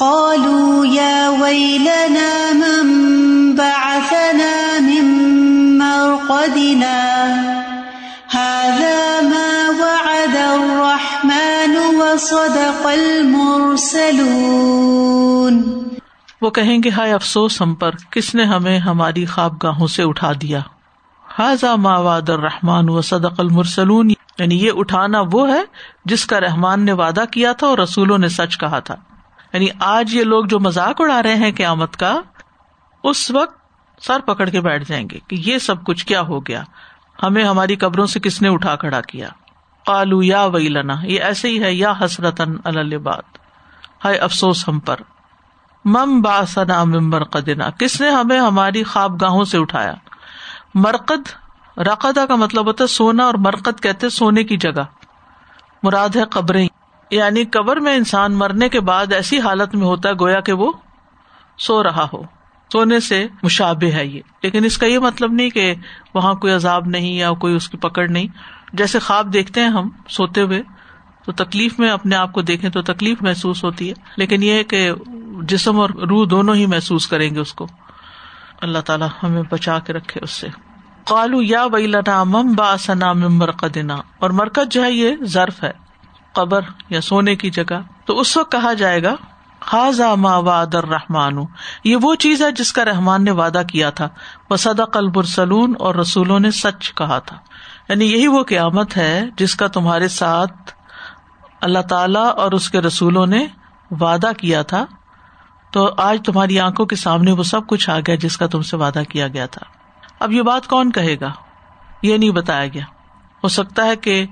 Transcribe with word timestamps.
قالوا 0.00 0.86
يا 0.86 1.28
ويلنا 1.28 2.52
من 2.52 3.56
بعثنا 3.56 4.80
من 4.80 5.78
مرقدنا. 5.78 7.24
هذا 8.34 9.18
ما 9.22 9.70
وعد 9.78 10.36
الرحمن 10.36 11.96
وصدق 11.96 12.86
المرسلون. 12.86 15.82
وہ 16.40 16.50
کہیں 16.50 16.82
گے، 16.82 16.90
ہائے 16.90 17.12
افسوس 17.12 17.62
ہم 17.62 17.74
پر، 17.74 17.90
کس 18.10 18.34
نے 18.34 18.44
ہمیں 18.44 18.78
ہماری 18.78 19.26
خواب 19.26 19.54
گاہوں 19.62 19.86
سے 19.86 20.02
اٹھا 20.02 20.32
دیا؟ 20.32 20.60
حاضا 21.38 21.76
ماواد 21.76 22.28
الرحمان 22.28 22.88
و 22.88 23.00
صدق 23.00 23.34
المرسلون. 23.38 24.10
یعنی 24.10 24.54
یہ 24.54 24.72
اٹھانا 24.76 25.22
وہ 25.32 25.48
ہے 25.48 25.62
جس 26.04 26.26
کا 26.26 26.40
رحمان 26.40 26.84
نے 26.84 26.92
وعدہ 26.92 27.24
کیا 27.30 27.52
تھا 27.52 27.66
اور 27.66 27.78
رسولوں 27.78 28.18
نے 28.18 28.28
سچ 28.28 28.58
کہا 28.58 28.78
تھا۔ 28.78 28.94
یعنی 29.52 29.66
آج 29.80 30.14
یہ 30.14 30.24
لوگ 30.24 30.44
جو 30.44 30.60
مذاق 30.60 31.00
اڑا 31.00 31.22
رہے 31.22 31.34
ہیں 31.34 31.52
قیامت 31.56 31.96
کا، 31.96 32.20
اس 33.04 33.30
وقت 33.30 33.58
سر 34.02 34.20
پکڑ 34.20 34.48
کے 34.48 34.60
بیٹھ 34.60 34.88
جائیں 34.88 35.08
گے 35.10 35.18
کہ 35.28 35.36
یہ 35.38 35.58
سب 35.58 35.84
کچھ 35.84 36.06
کیا 36.06 36.20
ہو 36.20 36.40
گیا۔ 36.40 36.62
ہمیں 37.22 37.44
ہماری 37.44 37.76
قبروں 37.76 38.06
سے 38.06 38.20
کس 38.20 38.42
نے 38.42 38.48
اٹھا 38.48 38.76
کھڑا 38.76 39.00
کیا؟ 39.00 39.28
کالو 39.86 40.22
یا 40.22 40.44
وئی 40.44 40.68
لنا 40.68 40.94
یہ 41.02 41.22
ایسے 41.22 41.48
ہی 41.48 41.62
ہے، 41.62 41.74
یا 41.74 41.92
حسرت 42.00 42.40
بات 43.02 43.38
ہائے 44.04 44.16
افسوس 44.16 44.68
ہم 44.68 44.78
پر۔ 44.78 44.96
مم 45.84 46.20
باسنا 46.20 46.84
ممبر 46.84 47.24
قدنا 47.24 47.70
کس 47.70 48.00
نے 48.00 48.10
ہمیں 48.10 48.40
ہماری 48.40 48.82
خواب 48.82 49.20
گاہوں 49.20 49.44
سے 49.44 49.58
اٹھایا؟ 49.58 49.94
مرکد 50.74 51.28
رقدا 51.78 52.26
کا 52.26 52.34
مطلب 52.34 52.66
ہوتا 52.66 52.84
ہے 52.84 52.88
سونا، 52.88 53.24
اور 53.24 53.34
مرکد 53.34 53.80
کہتے 53.80 54.08
سونے 54.08 54.44
کی 54.44 54.56
جگہ۔ 54.56 54.84
مراد 55.82 56.16
ہے 56.16 56.24
قبریں۔ 56.30 56.68
یعنی 57.10 57.44
قبر 57.44 57.76
میں 57.76 57.96
انسان 57.96 58.32
مرنے 58.32 58.68
کے 58.68 58.80
بعد 58.80 59.12
ایسی 59.12 59.40
حالت 59.40 59.74
میں 59.74 59.86
ہوتا 59.86 60.08
ہے 60.08 60.14
گویا 60.20 60.40
کہ 60.40 60.52
وہ 60.52 60.72
سو 61.58 61.82
رہا 61.82 62.06
ہو۔ 62.12 62.22
سونے 62.72 63.00
سے 63.00 63.26
مشابے 63.42 63.92
ہے 63.92 64.06
یہ۔ 64.06 64.20
لیکن 64.42 64.64
اس 64.64 64.78
کا 64.78 64.86
یہ 64.86 64.98
مطلب 64.98 65.32
نہیں 65.32 65.50
کہ 65.50 65.74
وہاں 66.14 66.34
کوئی 66.34 66.52
عذاب 66.52 66.86
نہیں 66.86 67.12
یا 67.12 67.32
کوئی 67.32 67.54
اس 67.54 67.68
کی 67.68 67.76
پکڑ 67.76 68.08
نہیں۔ 68.08 68.26
جیسے 68.72 68.98
خواب 68.98 69.32
دیکھتے 69.32 69.60
ہیں 69.60 69.68
ہم 69.68 69.88
سوتے 70.08 70.40
ہوئے، 70.40 70.62
تو 71.24 71.32
تکلیف 71.32 71.78
میں 71.78 71.90
اپنے 71.90 72.16
آپ 72.16 72.32
کو 72.32 72.42
دیکھیں 72.42 72.70
تو 72.70 72.82
تکلیف 72.82 73.22
محسوس 73.22 73.64
ہوتی 73.64 73.88
ہے۔ 73.88 73.94
لیکن 74.16 74.42
یہ 74.42 74.62
کہ 74.62 74.90
جسم 75.42 75.80
اور 75.80 75.90
روح 75.90 76.26
دونوں 76.30 76.54
ہی 76.54 76.66
محسوس 76.66 77.06
کریں 77.06 77.34
گے 77.34 77.40
اس 77.40 77.54
کو۔ 77.54 77.66
اللہ 78.60 78.78
تعالیٰ 78.78 79.08
ہمیں 79.22 79.42
بچا 79.50 79.78
کے 79.78 79.92
رکھے 79.92 80.20
اس 80.22 80.30
سے۔ 80.30 80.48
کالو 81.06 81.42
یا 81.42 81.64
وئی 81.64 81.86
لنا 81.86 82.24
مم 82.24 82.52
با 82.52 82.74
ممبر 83.12 83.50
قدنا 83.50 83.96
اور 84.18 84.30
مرکز 84.30 84.72
جو 84.72 84.84
ہے 84.84 84.92
یہ 84.92 85.16
ضرف 85.20 85.64
ہے۔ 85.64 85.89
قبر 86.32 86.60
یا 86.88 87.00
سونے 87.00 87.36
کی 87.36 87.50
جگہ، 87.50 87.80
تو 88.04 88.20
اس 88.20 88.36
وقت 88.36 88.52
کہا 88.52 88.72
جائے 88.72 89.02
گا 89.02 89.14
خاضا 89.60 90.14
ما 90.14 90.36
واد 90.36 90.74
رحمان 90.74 91.38
یہ 91.84 91.96
وہ 91.96 92.14
چیز 92.14 92.42
ہے 92.42 92.52
جس 92.52 92.72
کا 92.72 92.84
رحمان 92.84 93.24
نے 93.24 93.30
وعدہ 93.30 93.62
کیا 93.68 93.90
تھا۔ 93.90 94.08
وہ 94.50 94.56
صدق 94.56 94.96
البرسلون 94.96 95.74
اور 95.78 95.94
رسولوں 95.94 96.40
نے 96.40 96.50
سچ 96.50 96.94
کہا 96.94 97.18
تھا۔ 97.18 97.36
یعنی 97.88 98.04
یہی 98.04 98.26
وہ 98.26 98.42
قیامت 98.42 98.96
ہے 98.96 99.22
جس 99.36 99.54
کا 99.54 99.66
تمہارے 99.66 100.08
ساتھ 100.08 100.52
اللہ 101.60 101.78
تعالی 101.78 102.30
اور 102.36 102.52
اس 102.52 102.70
کے 102.70 102.80
رسولوں 102.80 103.26
نے 103.26 103.46
وعدہ 103.90 104.30
کیا 104.38 104.62
تھا۔ 104.62 104.86
تو 105.72 105.90
آج 105.96 106.18
تمہاری 106.24 106.60
آنکھوں 106.60 106.86
کے 106.86 106.96
سامنے 106.96 107.32
وہ 107.32 107.42
سب 107.42 107.66
کچھ 107.66 107.90
آ 107.90 107.98
گیا 107.98 108.14
جس 108.14 108.36
کا 108.36 108.46
تم 108.46 108.62
سے 108.62 108.76
وعدہ 108.76 109.02
کیا 109.08 109.28
گیا 109.28 109.46
تھا۔ 109.46 109.66
اب 110.20 110.32
یہ 110.32 110.42
بات 110.42 110.66
کون 110.66 110.92
کہے 110.92 111.20
گا؟ 111.20 111.32
یہ 112.02 112.16
نہیں 112.16 112.30
بتایا 112.30 112.66
گیا۔ 112.66 112.84
ہو 113.44 113.48
سکتا 113.48 113.84
ہے 113.84 113.96
کہ 113.96 114.26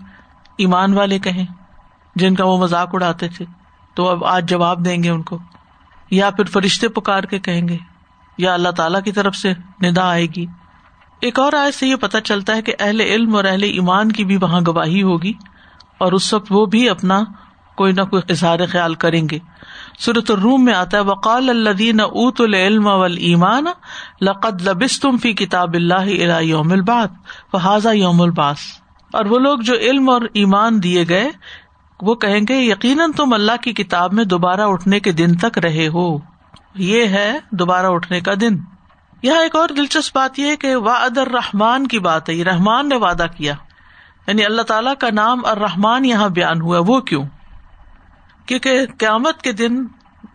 ایمان 0.58 0.94
والے 0.94 1.18
کہیں۔ 1.18 1.46
جن 2.18 2.34
کا 2.34 2.44
وہ 2.44 2.58
مذاق 2.58 2.94
اڑاتے 2.94 3.28
تھے، 3.28 3.44
تو 3.96 4.08
اب 4.08 4.24
آج 4.26 4.48
جواب 4.50 4.84
دیں 4.84 5.02
گے 5.02 5.10
ان 5.10 5.22
کو، 5.22 5.38
یا 6.10 6.30
پھر 6.30 6.44
فرشتے 6.44 6.88
پکار 6.90 7.22
کے 7.24 7.38
کہیں 7.38 7.66
گے، 7.68 7.76
یا 8.38 8.54
اللہ 8.54 8.70
تعالی 8.76 8.98
کی 9.04 9.12
طرف 9.12 9.36
سے 9.36 9.52
ندا 9.82 10.08
آئے 10.10 10.26
گی۔ 10.36 10.46
ایک 11.22 11.38
اور 11.38 11.52
آئے 11.52 11.72
سے 11.72 11.86
یہ 11.86 11.96
پتا 11.96 12.20
چلتا 12.20 12.56
ہے 12.56 12.62
کہ 12.62 12.74
اہل 12.80 13.00
علم 13.00 13.34
اور 13.36 13.44
اہل 13.44 13.62
ایمان 13.64 14.12
کی 14.12 14.24
بھی 14.24 14.36
وہاں 14.36 14.60
گواہی 14.66 15.02
ہوگی، 15.02 15.32
اور 15.98 16.12
اس 16.12 16.32
وقت 16.34 16.52
وہ 16.52 16.64
بھی 16.66 16.88
اپنا 16.88 17.22
کوئی 17.78 17.92
نہ 17.92 18.02
کوئی 18.02 18.22
اظہار 18.28 18.58
خیال 18.70 18.94
کریں 18.94 19.22
گے۔ 19.30 19.38
صورت 19.98 20.30
الروم 20.30 20.64
میں 20.64 20.74
آتا 20.74 20.96
ہے، 20.96 21.02
وقال 21.02 21.50
الدین 21.50 22.00
اوت 22.00 22.40
العلم 22.40 22.88
ایمان 22.88 23.66
لقد 24.22 24.62
لبس 24.62 24.98
تم 25.00 25.16
فی 25.16 25.32
کتاب 25.34 25.74
اللہ 25.74 26.40
یوم 26.42 26.72
الباد 26.72 27.16
فہذا 27.52 27.92
یوم 27.92 28.20
الباس 28.20 28.58
اور 29.10 29.24
وہ 29.24 29.38
لوگ 29.38 29.58
جو 29.60 29.74
علم 29.80 30.08
اور 30.10 30.22
ایمان 30.34 30.82
دیے 30.82 31.04
گئے 31.08 31.28
وہ 32.02 32.14
کہیں 32.14 32.40
گے، 32.48 32.56
یقیناً 32.56 33.12
تم 33.12 33.32
اللہ 33.32 33.52
کی 33.62 33.72
کتاب 33.72 34.12
میں 34.12 34.24
دوبارہ 34.24 34.60
اٹھنے 34.60 35.00
کے 35.00 35.12
دن 35.12 35.36
تک 35.36 35.58
رہے 35.58 35.88
ہو۔ 35.88 36.18
یہ 36.74 37.06
ہے 37.06 37.38
دوبارہ 37.50 37.86
اٹھنے 37.86 38.20
کا 38.20 38.32
دن۔ 38.40 38.56
یہاں 39.22 39.42
ایک 39.42 39.56
اور 39.56 39.68
دلچسپ 39.68 40.16
بات 40.16 40.38
یہ 40.38 40.56
کہ 40.56 40.76
وعد 40.76 41.18
الرحمان 41.18 41.86
کی 41.86 41.98
بات 41.98 42.28
ہے۔ 42.28 42.34
یہ 42.34 42.44
رحمان 42.44 42.88
نے 42.88 42.96
وعدہ 42.96 43.26
کیا۔ 43.36 43.54
یعنی 44.26 44.44
اللہ 44.44 44.62
تعالیٰ 44.62 44.94
کا 44.98 45.06
نام 45.12 45.40
الرحمان 45.44 46.04
یہاں 46.04 46.28
بیان 46.28 46.60
ہوا 46.60 46.80
وہ 46.86 47.00
کیوں؟ 47.00 47.24
کیونکہ 48.46 48.86
قیامت 48.98 49.42
کے 49.42 49.52
دن 49.52 49.86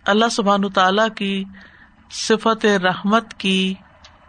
اللہ 0.06 0.26
سبحان 0.32 0.70
تعالی 0.70 1.10
کی 1.16 1.44
صفت 2.12 2.66
رحمت 2.66 3.34
کی 3.34 3.74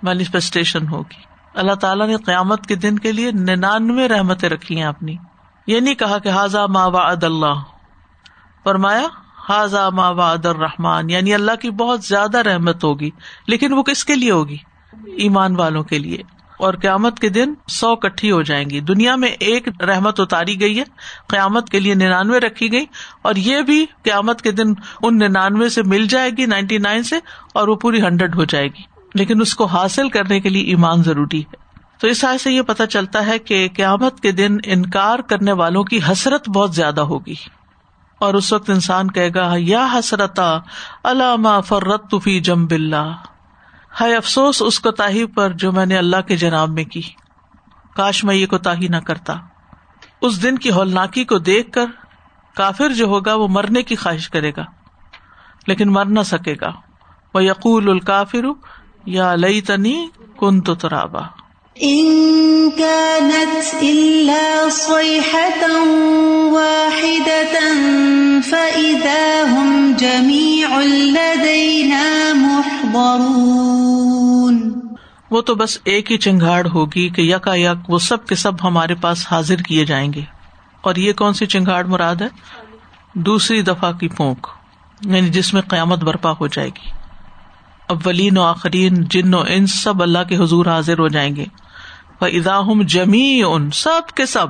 مینیفیسٹیشن 0.02 0.88
ہوگی۔ 0.88 1.22
اللہ 1.54 1.74
تعالیٰ 1.74 2.06
نے 2.06 2.16
قیامت 2.16 2.66
کے 2.66 2.74
دن 2.74 2.98
کے 2.98 3.12
لیے 3.12 3.30
ننانوے 3.32 4.08
رحمتیں 4.08 4.48
رکھی 4.48 4.76
ہیں 4.76 4.88
اپنی۔ 4.88 5.16
یہ 5.66 5.80
نہیں 5.80 5.94
کہا 5.94 6.18
کہ 6.18 6.28
حاضا 6.28 6.66
ما 6.66 6.86
وعد 6.86 7.24
اللہ 7.24 7.54
فرمایا 8.64 9.06
حاضا 9.48 9.90
ما 9.90 10.08
وعد 10.08 10.46
الرحمان 10.46 11.10
یعنی 11.10 11.34
اللہ 11.34 11.56
کی 11.60 11.70
بہت 11.70 12.04
زیادہ 12.04 12.38
رحمت 12.38 12.84
ہوگی، 12.84 13.10
لیکن 13.46 13.72
وہ 13.72 13.82
کس 13.82 14.04
کے 14.04 14.14
لیے 14.14 14.30
ہوگی؟ 14.30 14.56
ایمان 15.06 15.56
والوں 15.56 15.82
کے 15.82 15.98
لیے۔ 15.98 16.18
اور 16.58 16.74
قیامت 16.74 17.18
کے 17.18 17.28
دن 17.28 17.54
سو 17.68 17.96
کٹھی 17.96 18.30
ہو 18.30 18.42
جائیں 18.42 18.70
گی۔ 18.70 18.80
دنیا 18.80 19.16
میں 19.16 19.28
ایک 19.28 19.82
رحمت 19.82 20.20
اتاری 20.20 20.60
گئی 20.60 20.78
ہے، 20.78 20.84
قیامت 21.28 21.68
کے 21.68 21.80
لیے 21.80 21.94
ننانوے 21.94 22.40
رکھی 22.40 22.72
گئی۔ 22.72 22.86
اور 23.22 23.34
یہ 23.34 23.62
بھی 23.62 23.86
قیامت 24.02 24.42
کے 24.42 24.50
دن 24.50 24.72
ان 25.02 25.18
ننانوے 25.18 25.68
سے 25.68 25.82
مل 25.82 26.06
جائے 26.06 26.30
گی، 26.30 26.46
نائنٹی 26.46 26.78
نائن 26.78 27.02
سے، 27.02 27.16
اور 27.54 27.68
وہ 27.68 27.76
پوری 27.76 28.02
ہنڈریڈ 28.02 28.34
ہو 28.34 28.44
جائے 28.44 28.66
گی۔ 28.66 28.82
لیکن 29.14 29.40
اس 29.40 29.54
کو 29.54 29.64
حاصل 29.64 30.08
کرنے 30.08 30.40
کے 30.40 30.48
لیے 30.48 30.62
ایمان 30.62 31.02
ضروری 31.02 31.40
ہے۔ 31.40 31.63
تو 31.98 32.08
اس 32.08 32.24
سے 32.42 32.52
یہ 32.52 32.62
پتا 32.62 32.86
چلتا 32.86 33.26
ہے 33.26 33.38
کہ 33.38 33.68
قیامت 33.76 34.20
کے 34.20 34.32
دن 34.32 34.56
انکار 34.64 35.18
کرنے 35.18 35.52
والوں 35.52 35.84
کی 35.84 36.00
حسرت 36.12 36.48
بہت 36.48 36.74
زیادہ 36.74 37.00
ہوگی۔ 37.00 37.34
اور 38.18 38.34
اس 38.34 38.52
وقت 38.52 38.70
انسان 38.70 39.10
کہے 39.10 39.30
گا، 39.34 39.52
یا 39.56 39.88
حسرتا 39.94 40.58
علامہ 41.04 41.60
فرت 41.60 42.14
فی 42.24 42.40
جم 42.40 42.66
بلّہ 42.66 43.12
ہے 44.00 44.16
افسوس، 44.16 44.62
اس 44.62 44.80
کوتا 44.80 45.06
پر 45.34 45.50
جو 45.50 45.72
میں 45.72 45.86
نے 45.86 45.96
اللہ 45.98 46.20
کے 46.20 46.36
جناب 46.36 46.68
میں 46.68 46.84
کی۔ 46.84 47.02
کاش 47.96 48.24
میں 48.24 48.34
یہ 48.34 48.46
کوتا 48.46 48.74
نہ 48.74 48.96
کرتا۔ 48.96 49.34
اس 50.20 50.42
دن 50.42 50.58
کی 50.58 50.70
ہولناکی 50.70 51.24
کو 51.24 51.38
دیکھ 51.38 51.72
کر 51.72 51.86
کافر 52.56 52.88
جو 52.88 53.06
ہوگا 53.06 53.34
وہ 53.34 53.48
مرنے 53.48 53.82
کی 53.82 53.96
خواہش 53.96 54.30
کرے 54.30 54.52
گا۔ 54.56 54.64
لیکن 55.66 55.92
مر 55.92 56.04
نہ 56.04 56.20
سکے 56.20 56.54
گا۔ 56.60 56.72
وہ 57.34 57.44
یقول 57.44 57.90
الکافر 57.90 58.46
یا 59.06 59.34
لئی 59.34 59.60
تنی 59.60 60.08
کن 60.36 60.60
تو 60.60 60.74
ترابا۔ 60.74 61.20
وہ 75.30 75.40
تو 75.40 75.54
بس 75.54 75.78
ایک 75.84 76.12
ہی 76.12 76.18
چنگاڑ 76.18 76.66
ہوگی 76.74 77.08
کہ 77.08 77.22
یکا 77.22 77.54
یک 77.54 77.90
وہ 77.90 77.98
سب 77.98 78.26
کے 78.26 78.34
سب 78.34 78.52
ہمارے 78.64 78.94
پاس 78.94 79.26
حاضر 79.30 79.56
کیے 79.56 79.84
جائیں 79.84 80.12
گے۔ 80.12 80.22
اور 80.80 80.94
یہ 80.94 81.12
کون 81.12 81.34
سی 81.34 81.46
چنگاڑ 81.46 81.84
مراد 81.84 82.16
ہے؟ 82.16 82.28
دوسری 83.14 83.62
دفعہ 83.62 83.92
کی 83.92 84.08
پونک 84.08 84.46
یعنی 85.06 85.28
جس 85.28 85.54
میں 85.54 85.62
قیامت 85.62 85.98
برپا 85.98 86.32
ہو 86.40 86.46
جائے 86.46 86.68
گی۔ 86.68 86.90
اولین 87.88 88.38
و 88.38 88.42
آخرین 88.42 88.94
جن 88.94 89.34
و 89.34 89.42
ان 89.48 89.66
سب 89.66 90.02
اللہ 90.02 90.18
کے 90.28 90.36
حضور 90.36 90.66
حاضر 90.66 90.98
ہو 90.98 91.08
جائیں 91.08 91.36
گے۔ 91.36 91.44
ادا 92.20 92.60
جمی 92.86 93.42
ان 93.46 93.70
سب 93.70 94.10
کے 94.14 94.26
سب، 94.26 94.46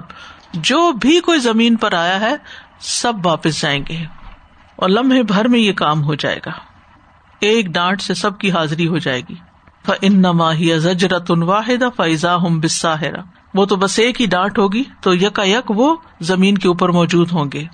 جو 0.53 0.93
بھی 0.93 1.21
کوئی 1.21 1.39
زمین 1.39 1.77
پر 1.77 1.93
آیا 1.93 2.21
ہے، 2.21 2.37
سب 2.81 3.13
واپس 3.27 3.61
جائیں 3.61 3.85
گے۔ 3.89 4.05
اور 4.77 4.89
لمحے 4.89 5.23
بھر 5.23 5.49
میں 5.49 5.59
یہ 5.59 5.73
کام 5.73 6.05
ہو 6.05 6.15
جائے 6.15 6.41
گا۔ 6.47 6.51
ایک 7.41 7.67
ڈانٹ 7.67 8.01
سے 8.01 8.15
سب 8.15 8.39
کی 8.39 8.51
حاضری 8.51 8.87
ہو 8.87 8.99
جائے 8.99 9.21
گی۔ 9.29 9.35
ان 10.01 10.19
نماہی 10.19 10.79
زجرت 10.79 11.31
ان 11.31 11.43
واحد 11.43 11.83
فیضا 11.97 12.37
ہم 12.37 12.61
بساہرا 12.61 13.23
وہ 13.55 13.67
تو 13.67 13.77
بس 13.77 13.99
ایک 13.99 14.21
ہی 14.21 14.27
ڈانٹ 14.27 14.59
ہوگی، 14.59 14.83
تو 15.01 15.15
یک 15.15 15.41
یک 15.45 15.71
وہ 15.71 15.97
زمین 16.21 16.59
کے 16.59 16.69
اوپر 16.69 16.89
موجود 16.89 17.33
ہوں 17.33 17.45
گے۔ 17.53 17.65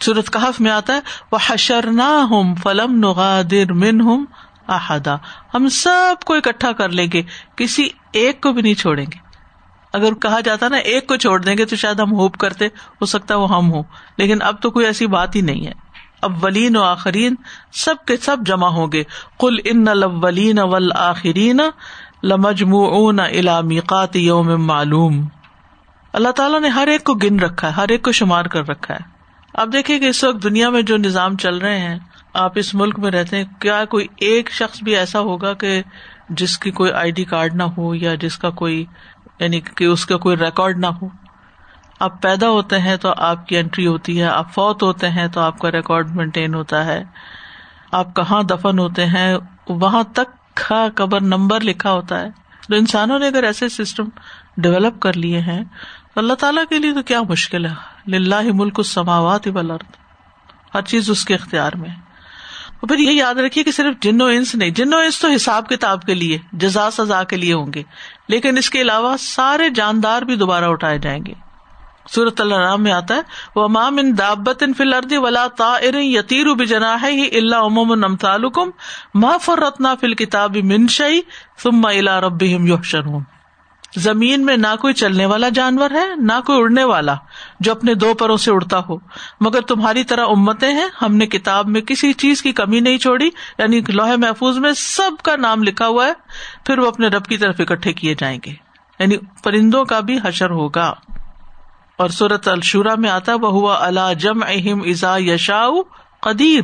سورت 0.00 0.32
کہف 0.32 0.60
میں 0.60 0.70
آتا 0.70 0.92
ہے 0.92 1.00
وہ 1.32 1.38
حشر 1.46 1.86
نہ 1.86 2.26
ہوں 2.30 2.54
فلم 2.54 2.98
نغادر 2.98 3.72
من 3.72 4.00
ہوں 4.00 4.26
احدا 4.68 5.16
ہم 5.54 5.68
سب 5.68 6.24
کو 6.24 6.34
اکٹھا 6.34 6.72
کر 6.72 6.88
لیں 6.88 7.06
گے، 7.12 7.22
کسی 7.56 7.88
ایک 8.12 8.42
کو 8.42 8.52
بھی 8.52 8.62
نہیں 8.62 8.74
چھوڑیں 8.74 9.06
گے۔ 9.14 9.25
اگر 9.96 10.14
کہا 10.14 10.40
جاتا 10.40 10.68
نا، 10.68 10.76
ایک 10.76 11.06
کو 11.06 11.16
چھوڑ 11.16 11.42
دیں 11.42 11.58
گے 11.58 11.64
تو 11.64 11.76
شاید 11.76 12.00
ہم 12.00 12.12
ہوپ 12.12 12.36
کرتے، 12.36 12.66
ہو 12.66 13.06
سکتا 13.06 13.36
وہ 13.36 13.56
ہم 13.56 13.72
ہوں۔ 13.72 13.82
لیکن 14.18 14.42
اب 14.42 14.62
تو 14.62 14.70
کوئی 14.70 14.86
ایسی 14.86 15.06
بات 15.06 15.36
ہی 15.36 15.40
نہیں 15.40 15.66
ہے۔ 15.66 15.72
اولین 16.22 16.76
و 16.76 16.82
آخرین، 16.82 17.34
سب 17.72 17.94
کے 18.06 18.16
سب 18.16 18.36
جمع 18.46 18.68
ہوں 18.68 18.92
گے۔ 18.92 19.04
کل 19.40 19.56
ان 19.64 19.88
الاولین 19.88 20.58
والآخرین 20.58 21.60
لمجموعون 22.22 23.20
الى 23.20 23.52
میقات 23.64 24.16
یوم 24.16 24.66
معلوم۔ 24.66 25.28
اللہ 26.12 26.28
تعالیٰ 26.28 26.60
نے 26.60 26.68
ہر 26.68 26.86
ایک 26.86 27.04
کو 27.04 27.14
گن 27.14 27.40
رکھا 27.40 27.68
ہے، 27.68 27.72
ہر 27.72 27.86
ایک 27.88 28.02
کو 28.02 28.12
شمار 28.12 28.44
کر 28.44 28.68
رکھا 28.68 28.94
ہے۔ 28.94 29.00
آپ 29.54 29.68
دیکھیں 29.72 29.98
کہ 29.98 30.04
اس 30.04 30.24
وقت 30.24 30.42
دنیا 30.42 30.70
میں 30.70 30.82
جو 30.82 30.96
نظام 30.96 31.36
چل 31.36 31.58
رہے 31.58 31.78
ہیں، 31.78 31.98
آپ 32.34 32.52
اس 32.54 32.74
ملک 32.74 32.98
میں 32.98 33.10
رہتے 33.10 33.36
ہیں، 33.36 33.44
کیا 33.60 33.84
کوئی 33.84 34.06
ایک 34.16 34.50
شخص 34.52 34.82
بھی 34.82 34.96
ایسا 34.96 35.20
ہوگا 35.20 35.52
کہ 35.52 35.82
جس 36.30 36.58
کی 36.58 36.70
کوئی 36.70 36.92
آئی 36.92 37.10
ڈی 37.10 37.24
کارڈ 37.24 37.54
نہ 37.54 37.62
ہو 37.62 37.94
یا 37.94 38.14
جس 38.14 38.38
کا 38.38 38.50
کوئی 38.50 38.84
یعنی 39.40 39.60
کہ 39.60 39.84
اس 39.84 40.06
کا 40.06 40.16
کوئی 40.16 40.36
ریکارڈ 40.36 40.78
نہ 40.78 40.86
ہو۔ 40.86 41.08
آپ 42.00 42.22
پیدا 42.22 42.48
ہوتے 42.48 42.78
ہیں 42.78 42.96
تو 42.96 43.12
آپ 43.16 43.46
کی 43.46 43.58
انٹری 43.58 43.86
ہوتی 43.86 44.20
ہے، 44.20 44.26
آپ 44.26 44.54
فوت 44.54 44.82
ہوتے 44.82 45.10
ہیں 45.10 45.28
تو 45.28 45.40
آپ 45.40 45.58
کا 45.58 45.70
ریکارڈ 45.70 46.16
مینٹین 46.16 46.54
ہوتا 46.54 46.84
ہے۔ 46.84 47.04
آپ 47.92 48.16
کہاں 48.16 48.42
دفن 48.42 48.78
ہوتے 48.78 49.06
ہیں، 49.06 49.36
وہاں 49.68 50.02
تک 50.02 50.56
کا 50.68 50.88
قبر 50.94 51.20
نمبر 51.20 51.60
لکھا 51.60 51.92
ہوتا 51.92 52.20
ہے۔ 52.20 52.30
تو 52.68 52.74
انسانوں 52.74 53.18
نے 53.18 53.26
اگر 53.26 53.42
ایسے 53.42 53.68
سسٹم 53.68 54.04
ڈیولپ 54.56 55.00
کر 55.00 55.12
لیے 55.12 55.40
ہیں، 55.40 55.64
تو 56.14 56.20
اللہ 56.20 56.34
تعالیٰ 56.34 56.64
کے 56.68 56.78
لیے 56.78 56.92
تو 56.92 57.02
کیا 57.02 57.22
مشکل 57.22 57.66
ہے؟ 57.66 58.18
لاہ 58.18 58.42
ملک 58.42 58.80
سماوات 58.84 59.48
بلرد 59.48 59.96
ہر 60.74 60.82
چیز 60.82 61.10
اس 61.10 61.24
کے 61.24 61.34
اختیار 61.34 61.72
میں۔ 61.72 61.88
پھر 62.80 62.98
یہ 62.98 63.10
یاد 63.10 63.34
رکھیے 63.34 63.64
کہ 63.64 63.70
صرف 63.70 64.02
جن 64.02 64.22
و 64.22 64.24
انس 64.24 64.54
نہیں، 64.54 64.70
جن 64.70 64.94
و 64.94 64.96
انس 64.96 65.18
تو 65.18 65.28
حساب 65.28 65.68
کتاب 65.68 66.02
کے 66.02 66.14
لیے، 66.14 66.38
جزا 66.52 66.90
سزا 66.90 67.24
کے 67.24 67.36
لیے 67.36 67.54
ہوں 67.54 67.72
گے۔ 67.74 67.82
لیکن 68.28 68.58
اس 68.58 68.70
کے 68.70 68.80
علاوہ 68.80 69.16
سارے 69.16 69.68
جاندار 69.70 70.22
بھی 70.22 70.36
دوبارہ 70.36 70.64
اٹھائے 70.64 70.98
جائیں 70.98 71.20
گے۔ 71.26 71.32
سورت 72.10 72.40
اللہ 72.40 72.76
میں 72.76 72.92
آتا 72.92 73.14
ہے 73.14 73.20
وہ 73.54 73.64
امام 73.64 73.98
ان 73.98 74.18
دابت 74.18 74.62
ان 74.62 74.74
فل 74.74 74.94
اردی 74.94 75.16
ولا 75.16 75.46
تا 75.56 75.74
یتیر 75.82 76.64
جنا 76.64 76.96
ہے 77.02 77.10
ہی 77.10 77.28
اللہ 77.32 77.56
امام 77.56 77.94
نمتالکم 77.94 78.70
ما 79.14 79.36
فرتنا 79.36 79.94
فل 79.94 80.14
کتاب 80.14 80.56
منشئی 80.64 81.20
ثم 81.62 81.86
الا 81.86 82.20
رب 82.20 82.42
یحشرون 82.42 83.22
زمین 83.96 84.44
میں 84.44 84.56
نہ 84.56 84.76
کوئی 84.80 84.94
چلنے 84.94 85.26
والا 85.26 85.48
جانور 85.48 85.90
ہے، 85.90 86.04
نہ 86.16 86.32
کوئی 86.46 86.60
اڑنے 86.60 86.84
والا 86.84 87.14
جو 87.60 87.72
اپنے 87.72 87.94
دو 87.94 88.14
پروں 88.14 88.36
سے 88.36 88.50
اڑتا 88.50 88.80
ہو۔ 88.88 88.96
مگر 89.40 89.60
تمہاری 89.60 90.04
طرح 90.04 90.24
امتیں 90.28 90.74
ہیں، 90.74 90.88
ہم 91.02 91.16
نے 91.16 91.26
کتاب 91.26 91.68
میں 91.68 91.80
کسی 91.80 92.12
چیز 92.12 92.42
کی 92.42 92.52
کمی 92.52 92.80
نہیں 92.80 92.98
چھوڑی 92.98 93.30
یعنی 93.58 93.80
لوہے 93.88 94.16
محفوظ 94.16 94.58
میں 94.58 94.72
سب 94.76 95.22
کا 95.22 95.36
نام 95.36 95.62
لکھا 95.62 95.86
ہوا 95.86 96.06
ہے، 96.06 96.12
پھر 96.66 96.78
وہ 96.78 96.86
اپنے 96.86 97.08
رب 97.08 97.24
کی 97.24 97.36
طرف 97.36 97.54
اکٹھے 97.58 97.92
کیے 97.92 98.14
جائیں 98.18 98.38
گے۔ 98.46 98.52
یعنی 98.98 99.16
پرندوں 99.42 99.84
کا 99.84 100.00
بھی 100.00 100.18
حشر 100.24 100.50
ہوگا۔ 100.50 100.94
اور 101.96 102.08
سورت 102.08 102.48
الشورا 102.48 102.94
میں 102.94 103.10
آتا 103.10 103.34
وہ 103.34 103.48
ہوا 103.48 103.86
اللہ 103.86 104.14
جم 104.18 104.42
اہم 104.46 104.80
ازا 104.80 105.16
یشا 105.18 105.66
قدیر 106.20 106.62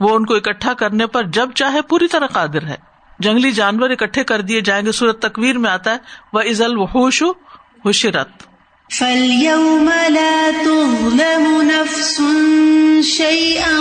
وہ 0.00 0.16
ان 0.16 0.26
کو 0.26 0.34
اکٹھا 0.34 0.72
کرنے 0.72 1.06
پر 1.06 1.22
جب 1.22 1.50
چاہے 1.54 1.82
پوری 1.82 2.08
طرح 2.08 2.26
قادر 2.26 2.64
ہے۔ 2.66 2.88
جنگلی 3.18 3.50
جانور 3.50 3.90
اکٹھے 3.90 4.24
کر 4.24 4.40
دیے 4.40 4.60
جائیں 4.60 4.86
گے۔ 4.86 4.92
سورت 4.92 5.22
تکویر 5.22 5.58
میں 5.58 5.70
آتا 5.70 5.90
ہے 5.90 5.96
وہ 6.32 6.40
ازل 6.40 6.76
وحوش 6.76 7.22
حشرت۔ 7.86 8.28
فَالْيَوْمَ 8.98 9.90
لَا 10.08 10.50
تُظْلَمُ 10.64 11.62
نَفْسٌ 11.62 12.24
شَيْئًا 13.02 13.80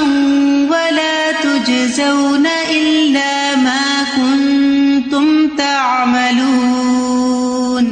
وَلَا 0.70 1.30
تُجْزَوْنَ 1.42 2.48
إِلَّا 2.68 3.54
مَا 3.58 4.04
كُنْتُمْ 4.16 5.58
تَعْمَلُونَ۔ 5.58 7.88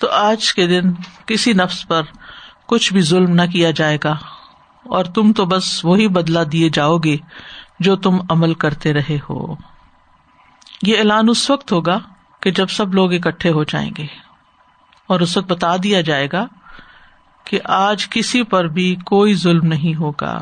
تو 0.00 0.10
آج 0.10 0.54
کے 0.54 0.66
دن 0.66 0.92
کسی 1.26 1.52
نفس 1.52 1.88
پر 1.88 2.02
کچھ 2.66 2.92
بھی 2.92 3.00
ظلم 3.00 3.34
نہ 3.34 3.42
کیا 3.52 3.70
جائے 3.70 3.98
گا 4.04 4.14
اور 4.82 5.04
تم 5.04 5.32
تو 5.32 5.44
بس 5.44 5.84
وہی 5.84 6.08
بدلا 6.08 6.40
دیے 6.52 6.70
جاؤ 6.72 6.98
گے 6.98 7.16
جو 7.80 7.96
تم 7.96 8.16
عمل 8.30 8.54
کرتے 8.54 8.92
رہے 8.92 9.18
ہو۔ 9.30 9.73
یہ 10.86 10.98
اعلان 10.98 11.28
اس 11.28 11.50
وقت 11.50 11.72
ہوگا 11.72 11.98
کہ 12.40 12.50
جب 12.50 12.66
سب 12.68 12.94
لوگ 12.94 13.12
اکٹھے 13.12 13.50
ہو 13.50 13.64
جائیں 13.64 13.90
گے۔ 13.98 14.06
اور 15.06 15.20
اس 15.20 15.36
وقت 15.36 15.46
بتا 15.46 15.76
دیا 15.82 16.00
جائے 16.00 16.28
گا 16.32 16.46
کہ 17.44 17.58
آج 17.64 18.08
کسی 18.08 18.42
پر 18.42 18.64
بھی 18.64 18.96
کوئی 19.04 19.34
ظلم 19.34 19.66
نہیں 19.66 19.94
ہوگا۔ 19.94 20.40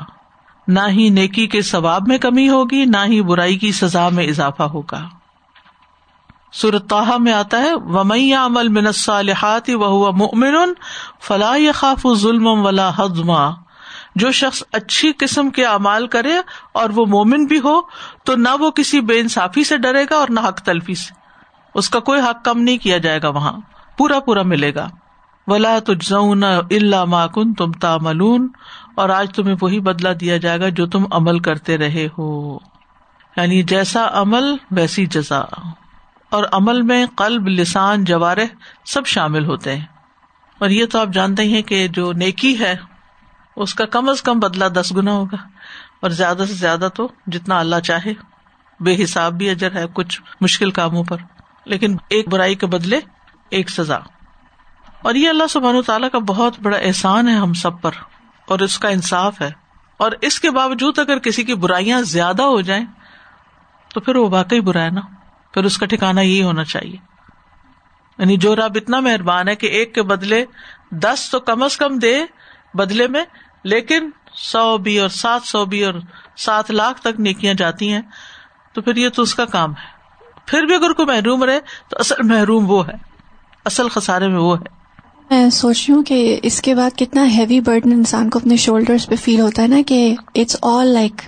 نہ 0.68 0.80
ہی 0.88 1.08
نیکی 1.08 1.46
کے 1.46 1.62
ثواب 1.62 2.08
میں 2.08 2.18
کمی 2.18 2.48
ہوگی، 2.48 2.84
نہ 2.84 2.96
ہی 3.06 3.22
برائی 3.22 3.58
کی 3.58 3.72
سزا 3.72 4.08
میں 4.08 4.24
اضافہ 4.24 4.62
ہوگا۔ 4.62 5.08
صورتحا 6.52 7.16
میں 7.16 7.32
آتا 7.32 7.58
ہے 7.58 7.74
ومئی 7.74 8.32
عمل 8.32 8.68
منصالحات 8.68 9.70
وہ 9.74 10.12
مؤمن 10.12 10.54
فلاح 11.20 11.72
خاف 11.74 12.06
ظلم 12.14 12.46
ولا 12.46 12.90
حدما 12.98 13.50
جو 14.14 14.32
شخص 14.32 14.62
اچھی 14.72 15.12
قسم 15.18 15.50
کے 15.50 15.64
اعمال 15.64 16.06
کرے 16.06 16.32
اور 16.72 16.90
وہ 16.90 17.06
مومن 17.06 17.44
بھی 17.44 17.60
ہو، 17.60 17.80
تو 18.24 18.36
نہ 18.36 18.48
وہ 18.60 18.70
کسی 18.70 19.00
بے 19.00 19.20
انصافی 19.20 19.64
سے 19.64 19.76
ڈرے 19.76 20.04
گا 20.10 20.14
اور 20.14 20.28
نہ 20.28 20.40
حق 20.40 20.60
تلفی 20.60 20.94
سے۔ 20.94 21.14
اس 21.74 21.90
کا 21.90 22.00
کوئی 22.00 22.20
حق 22.20 22.44
کم 22.44 22.58
نہیں 22.58 22.78
کیا 22.78 22.98
جائے 22.98 23.22
گا 23.22 23.28
وہاں۔ 23.28 23.52
پورا 23.98 24.20
پورا 24.20 24.42
ملے 24.42 24.74
گا۔ 24.74 24.88
ولا 25.46 25.78
تجزون 25.86 26.44
اللہ 26.44 27.04
ماکن 27.04 27.54
تم 27.54 27.72
تاملون 27.72 28.48
اور 28.94 29.08
آج 29.08 29.34
تمہیں 29.34 29.56
وہی 29.60 29.80
بدلا 29.80 30.10
دیا 30.20 30.36
جائے 30.36 30.60
گا 30.60 30.68
جو 30.68 30.86
تم 30.86 31.04
عمل 31.10 31.38
کرتے 31.38 31.78
رہے 31.78 32.08
ہو۔ 32.18 32.56
یعنی 33.36 33.62
جیسا 33.62 34.08
عمل، 34.12 34.56
ویسی 34.70 35.06
جزا۔ 35.06 35.42
اور 36.30 36.44
عمل 36.52 36.82
میں 36.82 37.06
قلب، 37.16 37.48
لسان، 37.48 38.04
جوارح 38.04 38.44
سب 38.84 39.06
شامل 39.06 39.44
ہوتے 39.44 39.76
ہیں۔ 39.76 39.86
اور 40.58 40.68
یہ 40.68 40.86
تو 40.86 41.00
آپ 41.00 41.08
جانتے 41.08 41.44
ہیں 41.44 41.62
کہ 41.62 41.88
جو 41.88 42.12
نیکی 42.12 42.58
ہے 42.58 42.76
اس 43.56 43.74
کا 43.74 43.86
کم 43.86 44.08
از 44.08 44.22
کم 44.22 44.40
بدلا 44.40 44.68
دس 44.68 44.92
گنا 44.96 45.12
ہوگا 45.12 45.36
اور 46.02 46.10
زیادہ 46.10 46.44
سے 46.48 46.54
زیادہ 46.54 46.88
تو 46.94 47.08
جتنا 47.26 47.58
اللہ 47.58 47.80
چاہے 47.80 48.12
بے 48.80 49.04
حساب 49.04 49.32
بھی 49.32 49.50
اجر 49.50 49.72
ہے 49.74 49.84
کچھ 49.92 50.22
مشکل 50.40 50.70
کاموں 50.70 51.04
پر 51.04 51.16
لیکن 51.64 51.96
ایک 52.08 52.28
برائی 52.28 52.54
کے 52.54 52.66
بدلے 52.66 53.00
ایک 53.50 53.70
سزا 53.70 53.98
اور 55.02 55.14
یہ 55.14 55.28
اللہ 55.28 55.44
سبحان 55.50 55.76
و 55.76 55.82
تعالیٰ 55.82 56.10
کا 56.10 56.18
بہت 56.18 56.60
بڑا 56.60 56.76
احسان 56.76 57.28
ہے 57.28 57.34
ہم 57.34 57.52
سب 57.52 57.80
پر 57.80 57.90
اور 58.48 58.58
اس 58.58 58.78
کا 58.78 58.88
انصاف 58.88 59.40
ہے 59.40 59.50
اور 59.96 60.12
اس 60.20 60.40
کے 60.40 60.50
باوجود 60.50 60.98
اگر 60.98 61.18
کسی 61.18 61.44
کی 61.44 61.54
برائیاں 61.54 62.02
زیادہ 62.02 62.42
ہو 62.42 62.60
جائیں 62.60 62.84
تو 63.94 64.00
پھر 64.00 64.16
وہ 64.16 64.30
واقعی 64.30 64.60
برا 64.60 64.82
ہے 64.82 64.90
نا؟ 64.90 65.00
پھر 65.54 65.64
اس 65.64 65.78
کا 65.78 65.86
ٹھکانا 65.86 66.20
یہی 66.20 66.42
ہونا 66.42 66.64
چاہیے۔ 66.64 66.96
یعنی 68.18 68.36
جو 68.36 68.56
رب 68.56 68.72
اتنا 68.74 69.00
مہربان 69.00 69.48
ہے 69.48 69.56
کہ 69.56 69.66
ایک 69.66 69.94
کے 69.94 70.02
بدلے 70.02 70.44
دس 70.90 71.28
تو 71.30 71.40
کم 71.40 71.62
از 71.62 71.76
کم 71.76 71.98
دے 71.98 72.24
بدلے 72.74 73.08
میں، 73.08 73.24
لیکن 73.64 74.10
سو 74.34 74.78
بھی 74.78 74.98
اور 74.98 75.08
سات 75.08 75.42
سو 75.44 75.64
بھی 75.64 75.84
اور 75.84 75.94
سات 76.36 76.70
لاکھ 76.70 77.00
تک 77.00 77.20
نیکیاں 77.20 77.54
جاتی 77.54 77.92
ہیں، 77.92 78.02
تو 78.72 78.82
پھر 78.82 78.96
یہ 78.96 79.08
تو 79.08 79.22
اس 79.22 79.34
کا 79.34 79.44
کام 79.44 79.70
ہے۔ 79.70 79.92
پھر 80.46 80.62
بھی 80.62 80.74
اگر 80.74 80.92
کوئی 80.92 81.06
محروم 81.06 81.44
رہے، 81.44 81.60
تو 81.88 81.96
اصل 82.00 82.14
محروم 82.24 82.70
وہ 82.70 82.86
ہے۔ 82.86 82.92
اصل 83.64 83.88
خسارے 83.88 84.28
میں 84.28 84.38
وہ 84.38 84.60
ہے۔ 84.60 84.82
میں 85.30 85.50
سوچ 85.50 85.86
رہی 85.88 85.94
ہوں 85.94 86.02
کہ 86.02 86.40
اس 86.42 86.62
کے 86.62 86.74
بعد 86.74 86.98
کتنا 86.98 87.26
ہیوی 87.26 87.60
برڈن 87.60 87.92
انسان 87.92 88.30
کو 88.30 88.38
اپنے 88.38 88.56
شولڈر 88.56 88.96
پہ 89.08 89.14
فیل 89.16 89.40
ہوتا 89.40 89.62
ہے 89.62 89.66
نا 89.66 89.76
کہ 89.86 90.14
اٹس 90.34 90.56
آل 90.62 90.86
لائک 90.86 91.22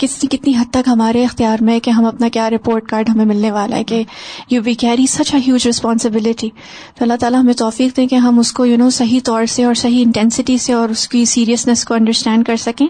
کتنی 0.00 0.36
کتنی 0.36 0.56
حد 0.56 0.70
تک 0.70 0.88
ہمارے 0.88 1.24
اختیار 1.24 1.62
میں 1.62 1.78
کہ 1.80 1.90
ہم 1.90 2.04
اپنا 2.04 2.28
کیا 2.28 2.48
رپورٹ 2.50 2.88
کارڈ 2.88 3.08
ہمیں 3.08 3.24
ملنے 3.24 3.50
والا 3.50 3.76
ہے 3.76 3.84
کہ 3.84 4.02
you 4.50 4.62
we 4.64 4.74
carry 4.74 5.06
such 5.06 5.34
a 5.34 5.40
huge 5.46 5.66
responsibility 5.66 6.48
تو 6.94 7.04
اللہ 7.04 7.14
تعالیٰ 7.20 7.40
ہمیں 7.40 7.52
توفیق 7.54 7.96
دیں 7.96 8.06
کہ 8.06 8.14
ہم 8.14 8.38
اس 8.38 8.52
کو 8.52 8.66
یو 8.66 8.76
نو 8.76 8.90
صحیح 8.90 9.20
طور 9.24 9.46
سے 9.46 9.64
اور 9.64 9.74
صحیح 9.74 10.02
انٹینسٹی 10.04 10.58
سے 10.58 10.72
اور 10.72 10.88
اس 10.88 11.08
کی 11.08 11.24
سیریسنیس 11.24 11.84
کو 11.84 11.94
انڈرسٹینڈ 11.94 12.46
کر 12.46 12.56
سکیں. 12.56 12.86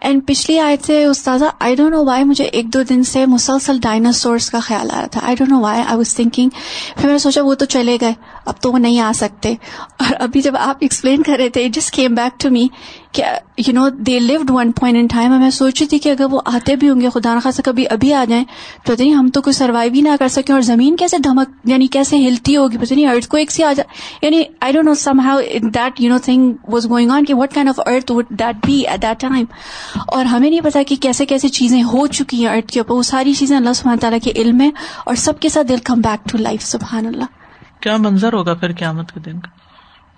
اینڈ 0.00 0.26
پچھلی 0.26 0.58
آئے 0.58 0.76
تھے 0.76 1.04
استاذہ 1.04 1.44
آئی 1.60 1.74
ڈونٹ 1.74 1.92
نو 1.92 2.04
وائی 2.04 2.24
مجھے 2.24 2.44
ایک 2.44 2.72
دو 2.74 2.82
دن 2.82 3.02
سے 3.04 3.24
مسلسل 3.26 3.78
ڈائناسورس 3.82 4.50
کا 4.50 4.58
خیال 4.58 4.90
آ 4.90 5.00
رہا 5.00 5.06
تھا. 5.06 5.20
I 5.22 5.36
don't 5.36 5.50
know 5.50 5.60
why 5.60 5.82
I 5.82 5.96
was 5.96 6.14
thinking 6.14 6.48
پھر 6.96 7.04
میں 7.04 7.12
نے 7.12 7.18
سوچا 7.18 7.42
وہ 7.42 7.54
تو 7.54 7.64
چلے 7.64 7.96
گئے. 8.00 8.12
اب 8.44 8.60
تو 8.60 8.72
وہ 8.72 8.78
نہیں 8.78 9.00
آ 9.00 9.10
سکتے. 9.14 9.54
اور 9.98 10.14
ابھی 10.18 10.40
جب 10.40 10.56
آپ 10.56 10.76
ایکسپلین 10.80 11.22
کر 11.22 11.36
رہے 11.38 11.48
تھے 11.48 11.68
just 11.68 11.94
came 11.94 12.14
back 12.14 12.40
to 12.40 12.50
me 12.50 12.66
کہ 13.14 13.24
you 13.58 13.72
know 13.74 13.88
they 14.06 14.18
lived 14.18 14.50
one 14.50 14.70
point 14.72 14.98
in 14.98 15.06
time 15.06 15.32
میں 15.40 15.50
سوچ 15.50 15.80
رہی 15.80 15.88
تھی 15.88 15.98
کہ 15.98 16.08
اگر 16.08 16.26
وہ 16.30 16.40
آتے 16.44 16.74
بھی 16.76 16.88
ہوں 16.90 17.00
گے، 17.00 17.08
خدا 17.10 17.34
نخواستہ 17.34 17.62
کبھی 17.62 17.84
ابھی 17.90 18.12
آ 18.14 18.24
جائیں، 18.28 18.44
تو 18.84 18.92
پتہ 18.92 19.02
نہیں 19.02 19.14
ہم 19.14 19.28
تو 19.28 19.42
کوئی 19.42 19.54
سروائو 19.54 19.90
ہی 19.94 20.00
نہ 20.00 20.16
کر 20.18 20.28
سکیں 20.28 20.52
اور 20.54 20.62
زمین 20.62 20.96
کیسے 20.96 21.18
دھمک 21.18 21.68
یعنی 21.68 21.86
کیسے 21.86 22.16
ہلتی 22.26 22.56
ہوگی، 22.56 22.78
پتہ 22.78 22.94
نہیں 22.94 23.06
ارتھ 23.06 23.28
کو 23.28 23.36
ایک 23.36 23.50
سی 23.50 23.64
آ 23.64 23.72
جائے 23.72 24.26
یعنی 24.26 24.42
I 24.60 24.72
don't 24.72 24.86
know 24.86 24.94
somehow 25.20 25.40
that 25.74 26.00
you 26.00 26.12
know 26.12 26.18
thing 26.18 26.52
was 26.68 26.88
going 26.90 27.10
on 27.10 27.24
کہ 27.24 27.34
what 27.34 27.54
kind 27.54 27.68
of 27.68 27.80
earth 27.86 28.12
would 28.12 28.30
that 28.30 28.66
be 28.66 28.80
at 28.80 29.02
that 29.02 29.20
time 29.20 29.44
اور 30.06 30.24
ہمیں 30.24 30.48
نہیں 30.50 30.60
پتا 30.60 30.82
کہ 30.82 30.96
کیسے 30.96 31.26
کیسے 31.26 31.48
چیزیں 31.50 31.82
ہو 31.82 32.06
چکی 32.06 32.46
ہیں 32.46 32.54
ارتھ 32.54 32.72
کے 32.72 32.80
اوپر. 32.80 32.94
وہ 32.94 33.02
ساری 33.02 33.34
چیزیں 33.34 33.56
اللہ 33.56 33.72
سبحانہ 33.72 34.00
تعالیٰ 34.00 34.18
کے 34.22 34.32
علم 34.36 34.60
ہے 34.60 34.70
اور 35.04 35.14
سب 35.16 35.40
کے 35.40 35.48
ساتھ 35.48 35.68
دل 35.68 35.78
کم 35.84 36.00
بیک 36.00 36.28
ٹو 36.28 36.38
لائف 36.38 36.62
سبحان 36.62 37.06
اللہ 37.06 37.36
کیا 37.80 37.96
منظر 37.96 38.32
ہوگا 38.32 38.54
پھر 38.54 38.72
قیامت 38.72 39.12
کے 39.12 39.20
دن 39.20 39.40
کا؟ 39.40 39.50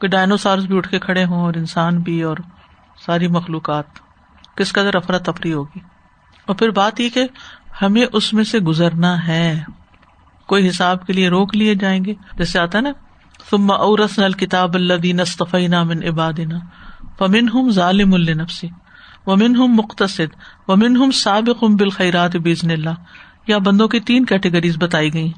کہ 0.00 0.08
ڈائنوسارس 0.08 0.64
بھی 0.64 0.76
اٹھ 0.76 0.88
کے 0.88 0.98
کھڑے 0.98 1.24
ہوں 1.24 1.40
اور 1.40 1.54
انسان 1.54 1.98
بھی 1.98 2.22
اور 2.22 2.36
ساری 3.06 3.28
مخلوقات، 3.28 3.84
کس 4.56 4.72
قدر 4.72 4.94
افراتفری 4.94 5.52
ہوگی؟ 5.52 5.78
اور 6.46 6.56
پھر 6.56 6.70
بات 6.70 7.00
یہ 7.00 7.08
کہ 7.08 7.26
ہمیں 7.82 8.06
اس 8.12 8.32
میں 8.32 8.44
سے 8.44 8.58
گزرنا 8.58 9.26
ہے۔ 9.26 9.62
کوئی 10.46 10.68
حساب 10.68 11.06
کے 11.06 11.12
لیے 11.12 11.28
روک 11.28 11.56
لیے 11.56 11.74
جائیں 11.74 12.04
گے۔ 12.04 12.14
جیسے 12.38 12.58
آتا 12.58 12.78
ہے 12.78 12.82
نا، 12.82 12.90
ثم 13.50 13.70
اورسن 13.70 14.22
الکتاب 14.22 14.74
الذین 14.74 15.20
اصطفینا 15.20 15.82
من 15.82 16.02
عبادنا 16.08 16.58
فمنہم 17.18 17.70
ظالم 17.70 18.16
لنفسی 18.16 18.68
ومن 19.26 19.56
ہم 19.56 19.66
مختصد 19.66 20.36
ومن 20.68 20.96
ہم 20.96 21.10
سابق 21.10 21.64
بالخیرات 21.64 22.36
بزن 22.36 22.70
اللہ 22.70 22.90
یا 23.46 23.58
بندوں 23.58 23.88
کی 23.88 24.00
تین 24.00 24.24
کیٹیگریز 24.24 24.76
بتائی 24.78 25.14
گئی 25.14 25.32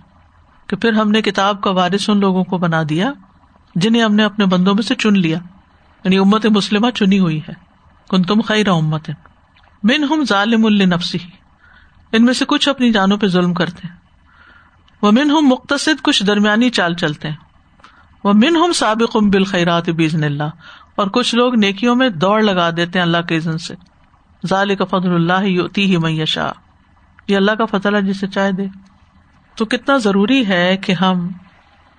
کہ 0.67 0.77
پھر 0.77 0.93
ہم 0.93 1.11
نے 1.11 1.23
کتاب 1.23 1.61
کا 1.61 1.71
وارث 1.71 2.11
ان 2.11 2.21
لوگوں 2.21 2.45
کو 2.45 2.59
بنا 2.59 2.83
دیا، 2.89 3.13
جنہیں 3.75 4.03
ہم 4.03 4.15
نے 4.15 4.25
اپنے 4.25 4.47
بندوں 4.47 4.75
میں 4.75 4.83
سے 4.83 4.95
چن 4.95 5.19
لیا۔ 5.19 5.39
یعنی 6.05 6.19
امت 6.19 6.47
مسلمہ 6.47 6.91
چنی 6.91 7.19
ہوئی 7.19 7.39
ہے۔ 7.39 7.53
کن 8.11 8.23
تم 8.23 8.41
خیر 8.41 8.69
امت۔ 8.69 9.11
من 9.83 10.05
ہم 10.05 10.25
ظالم 10.29 10.67
النفسی 10.67 11.19
ان 12.13 12.25
میں 12.25 12.33
سے 12.33 12.45
کچھ 12.45 12.69
اپنی 12.69 12.93
جانوں 12.93 13.17
پہ 13.17 13.27
ظلم 13.27 13.55
کرتے 13.55 13.89
ہیں۔ 13.89 13.97
وہ 15.03 15.13
من 15.13 15.31
ہم 15.31 15.49
مختصد 15.49 16.03
کچھ 16.03 16.25
درمیانی 16.25 16.71
چال 16.71 16.95
چلتے 16.95 17.29
ہیں۔ 17.29 17.37
وہ 18.25 18.33
من 18.33 18.57
ہم 18.57 18.73
سابق 18.73 19.17
ام 19.17 19.31
بالخیرات 19.31 19.89
بزن 19.89 20.25
اللہ۔ 20.25 20.51
اور 20.95 21.07
کچھ 21.07 21.35
لوگ 21.35 21.55
نیکیوں 21.55 21.97
میں 21.97 22.09
دوڑ 22.09 22.43
لگا 22.43 22.71
دیتے 22.71 22.99
ہیں 22.99 23.07
اللہ 23.07 23.23
کے 23.29 23.37
عزن 23.37 23.59
سے۔ 23.59 23.75
ظال 24.47 24.75
کا 24.75 24.85
فضل 24.85 25.15
اللہ 25.15 25.45
یوتی 25.45 25.91
ہی 25.91 25.97
میشا 25.97 26.53
یہ 27.29 27.37
اللہ 27.37 27.51
کا 27.51 27.65
فضل 27.65 27.95
ہے 27.95 28.03
جسے 28.03 28.27
چاہے 28.27 28.53
دے۔ 28.53 28.67
تو 29.55 29.65
کتنا 29.65 29.97
ضروری 29.97 30.47
ہے 30.49 30.77
کہ 30.77 30.93
ہم 30.93 31.29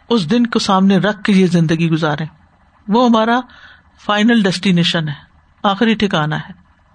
اس 0.10 0.32
دن 0.32 0.48
کو 0.48 0.60
سامنے 0.60 0.98
رکھ 0.98 1.24
کے 1.24 1.34
یہ 1.34 1.46
زندگی 1.46 1.90
گزارے 1.90 2.24
وہ 2.88 3.08
ہمارا 3.08 3.40
فائنل 4.00 4.42
ڈیسٹینیشن 4.44 5.08
ہے، 5.08 5.14
آخری 5.64 5.96
ٹھکانا 5.96 6.40
ہے۔ 6.40 6.52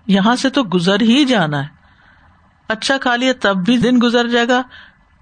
یہاں 0.06 0.36
سے 0.36 0.48
تو 0.48 0.62
گزر 0.62 1.00
ہی 1.00 1.24
جانا 1.24 1.62
ہے۔ 1.62 1.68
اچھا 2.68 2.98
کھا 2.98 3.16
لیا 3.16 3.32
تب 3.40 3.56
بھی 3.56 3.76
دن 3.76 3.98
گزر 4.02 4.28
جائے 4.28 4.48
گا، 4.48 4.62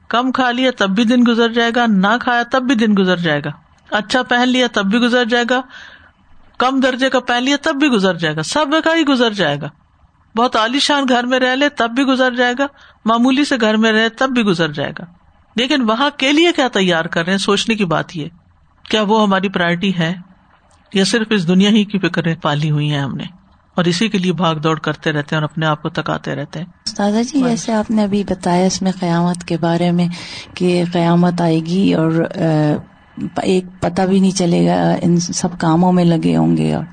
کم 0.09 0.33
کھا 0.33 0.51
لیا 0.51 0.71
تب 0.79 0.91
بھی 0.91 1.05
دن 1.05 1.25
گزر 1.29 1.53
جائے 1.53 1.71
گا، 1.77 1.87
نہ 1.87 2.17
کھایا 2.21 2.43
تب 2.43 2.63
بھی 2.63 2.75
دن 2.75 2.95
گزر 2.99 3.17
جائے 3.17 3.41
گا۔ 3.45 3.51
اچھا 3.91 4.23
پہن 4.23 4.49
لیا 4.49 4.67
تب 4.73 4.85
بھی 4.85 4.99
گزر 4.99 5.25
جائے 5.25 5.45
گا، 5.51 5.61
کم 6.59 6.81
درجے 6.81 7.11
کا 7.11 7.21
پہن 7.21 7.43
لیا 7.43 7.57
تب 7.63 7.75
بھی 7.75 7.89
گزر 7.89 8.15
جائے 8.15 8.37
گا، 8.37 8.43
سب 8.43 8.67
کا 8.85 8.95
ہی 8.95 9.03
گزر 9.03 9.33
جائے 9.33 9.61
گا۔ 9.61 9.69
بہت 10.37 10.57
عالیشان 10.57 11.05
گھر 11.09 11.25
میں 11.25 11.41
رہ 11.41 11.57
لے 11.57 11.69
تب 11.69 11.91
بھی 11.91 12.05
گزر 12.05 12.35
جائے 12.35 12.55
گا، 12.59 12.67
معمولی 13.05 13.45
سے 13.45 13.57
گھر 13.61 13.77
میں 13.77 13.93
رہے 13.93 14.09
تب 14.09 14.29
بھی 14.29 14.43
گزر 14.43 14.73
جائے 14.73 14.93
گا۔ 14.99 15.05
لیکن 15.57 15.91
وہاں 15.91 16.11
کے 16.17 16.33
لیے 16.33 16.53
کیا 16.57 16.69
تیار 16.69 17.05
کر 17.05 17.25
رہے 17.25 17.31
ہیں؟ 17.31 17.39
سوچنے 17.39 17.75
کی 17.75 17.85
بات 17.85 18.17
یہ 18.17 18.29
کیا 18.91 19.03
وہ 19.03 19.23
ہماری 19.23 19.49
پرائرٹی 19.49 19.99
ہے؟ 19.99 20.15
یا 20.95 21.05
صرف 21.05 21.27
اس 21.31 21.49
دنیا 21.49 21.71
ہی 21.71 21.85
کی 21.85 21.99
فکر 21.99 22.23
پالی 22.43 22.71
ہوئی 22.71 22.93
ہے 22.93 22.99
ہم 22.99 23.17
نے 23.17 23.25
اور 23.75 23.85
اسی 23.85 24.09
کے 24.09 24.19
لیے 24.19 24.33
بھاگ 24.33 24.55
دوڑ 24.55 24.79
کرتے 24.79 25.13
رہتے 25.13 25.37
ہیں 25.37 25.43
اور 25.43 25.51
اپنے 25.51 25.67
آپ 25.67 25.83
کو 25.83 25.89
تکاتے 25.89 26.35
رہتے 26.35 26.59
ہیں۔ 26.59 26.67
استاذہ 26.87 27.23
جی 27.23 27.41
جیسے 27.41 27.73
آپ 27.73 27.91
نے 27.91 28.03
ابھی 28.03 28.25
بتایا 28.31 28.67
اس 28.67 28.83
میں 28.83 28.93
قیامت 29.01 29.45
کے 29.45 29.57
بارے 29.57 29.91
میں 29.91 30.09
کہ 30.55 30.85
قیامت 30.93 31.41
آئے 31.41 31.61
گی 31.61 31.95
اور 31.95 32.13
ایک 33.43 33.65
پتہ 33.81 34.03
بھی 34.03 34.21
نہیں 34.21 34.31
چلے 34.31 34.67
گا 34.67 34.97
ان 35.03 35.17
سب 35.17 35.49
کاموں 35.59 35.93
میں 35.93 36.05
لگے 36.05 36.37
ہوں 36.37 36.57
گے 36.57 36.75
اور۔ 36.75 36.85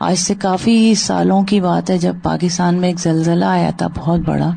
آج 0.00 0.16
سے 0.16 0.34
کافی 0.34 0.94
سالوں 0.94 1.42
کی 1.42 1.60
بات 1.60 1.90
ہے 1.90 1.98
جب 1.98 2.16
پاکستان 2.22 2.74
میں 2.74 2.88
ایک 2.88 3.00
زلزلہ 3.00 3.44
آیا 3.44 3.70
تھا 3.70 3.86
بہت 3.86 4.20
بڑا۔ 4.20 4.50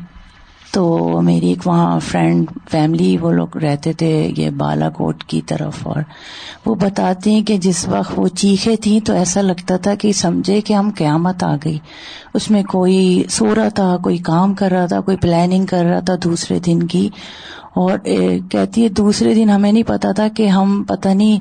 تو 0.76 1.20
میری 1.22 1.48
ایک 1.48 1.66
وہاں 1.66 2.00
فرینڈ 2.00 2.50
فیملی 2.70 3.16
وہ 3.18 3.32
لوگ 3.32 3.56
رہتے 3.56 3.92
تھے، 3.92 4.32
یہ 4.36 4.50
بالا 4.50 4.88
کوٹ 4.90 5.24
کی 5.24 5.40
طرف، 5.40 5.86
اور 5.86 6.02
وہ 6.66 6.74
بتاتے 6.74 7.30
ہیں 7.30 7.42
کہ 7.42 7.56
جس 7.58 7.88
وقت 7.88 8.12
وہ 8.16 8.28
چیخے 8.28 8.76
تھیں 8.76 9.00
تو 9.00 9.12
ایسا 9.12 9.40
لگتا 9.40 9.76
تھا 9.76 9.94
کہ 9.94 10.12
سمجھے 10.12 10.60
کہ 10.60 10.72
ہم 10.72 10.90
قیامت 10.96 11.44
آ 11.44 11.56
گئی۔ 11.64 11.78
اس 12.34 12.50
میں 12.50 12.62
کوئی 12.62 13.24
سو 13.30 13.54
رہا 13.54 13.68
تھا، 13.68 13.96
کوئی 13.96 14.18
کام 14.18 14.54
کر 14.54 14.70
رہا 14.70 14.86
تھا، 14.86 15.00
کوئی 15.00 15.16
پلاننگ 15.16 15.66
کر 15.66 15.84
رہا 15.84 16.00
تھا 16.00 16.14
دوسرے 16.24 16.58
دن 16.58 16.82
کی 16.82 17.08
اور 17.76 17.98
کہتی 18.50 18.82
ہے، 18.84 18.88
دوسرے 18.88 19.34
دن 19.34 19.50
ہمیں 19.50 19.72
نہیں 19.72 19.82
پتا 19.82 20.12
تھا 20.12 20.28
کہ 20.28 20.46
ہم 20.46 20.84
پتہ 20.88 21.08
نہیں 21.08 21.38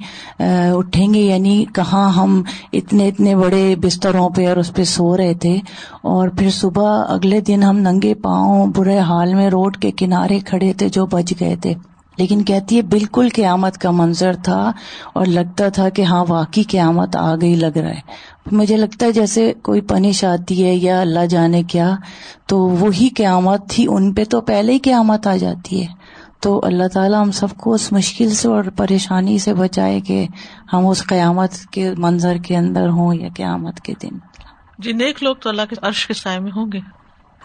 اٹھیں 0.74 1.14
گے 1.14 1.20
یعنی 1.20 1.66
کہاں 1.76 2.12
ہم 2.12 2.42
اتنے 2.74 3.08
اتنے 3.08 3.36
بڑے 3.36 3.76
بستروں 3.82 4.30
پہ 4.30 4.48
اور 4.48 4.58
اس 4.58 4.74
پہ 4.74 4.84
سو 4.84 5.18
رہے 5.18 5.34
تھے۔ 5.34 5.58
اور 6.02 6.30
پھر 6.30 6.50
صبح 6.50 7.04
اگلے 7.08 7.42
دن 7.42 7.64
ہم 7.64 7.78
ننگے 7.78 8.14
پاؤں 8.14 8.68
برے 8.76 9.00
حال 9.00 9.34
میں 9.34 9.50
روڈ 9.50 9.78
کے 9.78 9.92
کنارے 9.92 10.40
کھڑے 10.40 10.74
تھے 10.74 10.90
جو 10.90 11.06
بچ 11.06 11.34
گئے 11.40 11.56
تھے۔ 11.56 11.74
لیکن 12.18 12.44
کہتی 12.44 12.78
ہے، 12.78 12.82
بالکل 12.82 13.28
قیامت 13.36 13.78
کا 13.78 13.92
منظر 13.92 14.34
تھا 14.34 14.72
اور 15.14 15.26
لگتا 15.26 15.70
تھا 15.70 15.90
کہ 15.90 16.02
ہاں 16.02 16.26
واقعی 16.30 16.64
قیامت 16.64 17.16
آ 17.16 17.36
گئی 17.36 17.56
لگ 17.56 17.78
رہا 17.78 17.90
ہے۔ 17.90 18.02
مجھے 18.52 18.78
لگتا 18.78 19.06
ہے 19.06 19.12
جیسے 19.12 19.54
کوئی 19.62 19.82
پنش 19.82 20.24
آتی 20.24 20.66
ہے 20.66 20.76
یا 20.76 21.02
اللہ 21.02 21.26
جانے 21.26 21.64
کیا، 21.64 21.96
تو 22.46 22.60
وہی 22.60 23.10
قیامت 23.10 23.70
تھی۔ 23.70 23.86
ان 23.90 24.14
پہ 24.14 24.24
تو 24.24 24.42
پہلے 24.42 24.74
ہی 24.74 24.80
قیامت 24.80 25.28
آ 25.28 25.36
جاتی 25.36 25.82
ہے۔ 25.82 26.05
تو 26.46 26.60
اللہ 26.64 26.88
تعالیٰ 26.94 27.22
ہم 27.22 27.32
سب 27.32 27.48
کو 27.58 27.74
اس 27.74 27.92
مشکل 27.92 28.30
سے 28.30 28.48
اور 28.48 28.64
پریشانی 28.64 29.40
سے 29.40 29.54
بچائے 29.54 30.00
کہ 30.00 30.28
ہم 30.74 30.88
اس 30.88 31.04
قیامت 31.08 31.54
کے 31.72 31.94
منظر 31.98 32.36
کے 32.38 32.58
اندر 32.58 32.88
ہوں 32.90 33.14
یا 33.14 33.28
قیامت 33.36 33.82
کے 33.82 33.94
دن۔ 34.02 34.10
جی 34.80 34.92
نیک 34.92 35.24
لوگ 35.24 35.36
تو 35.36 35.50
اللہ 35.50 35.62
کے 35.70 35.76
عرش 35.82 36.08
کے 36.08 36.14
سائے 36.14 36.40
میں 36.40 36.52
ہوں 36.56 36.66
گے۔ 36.74 36.80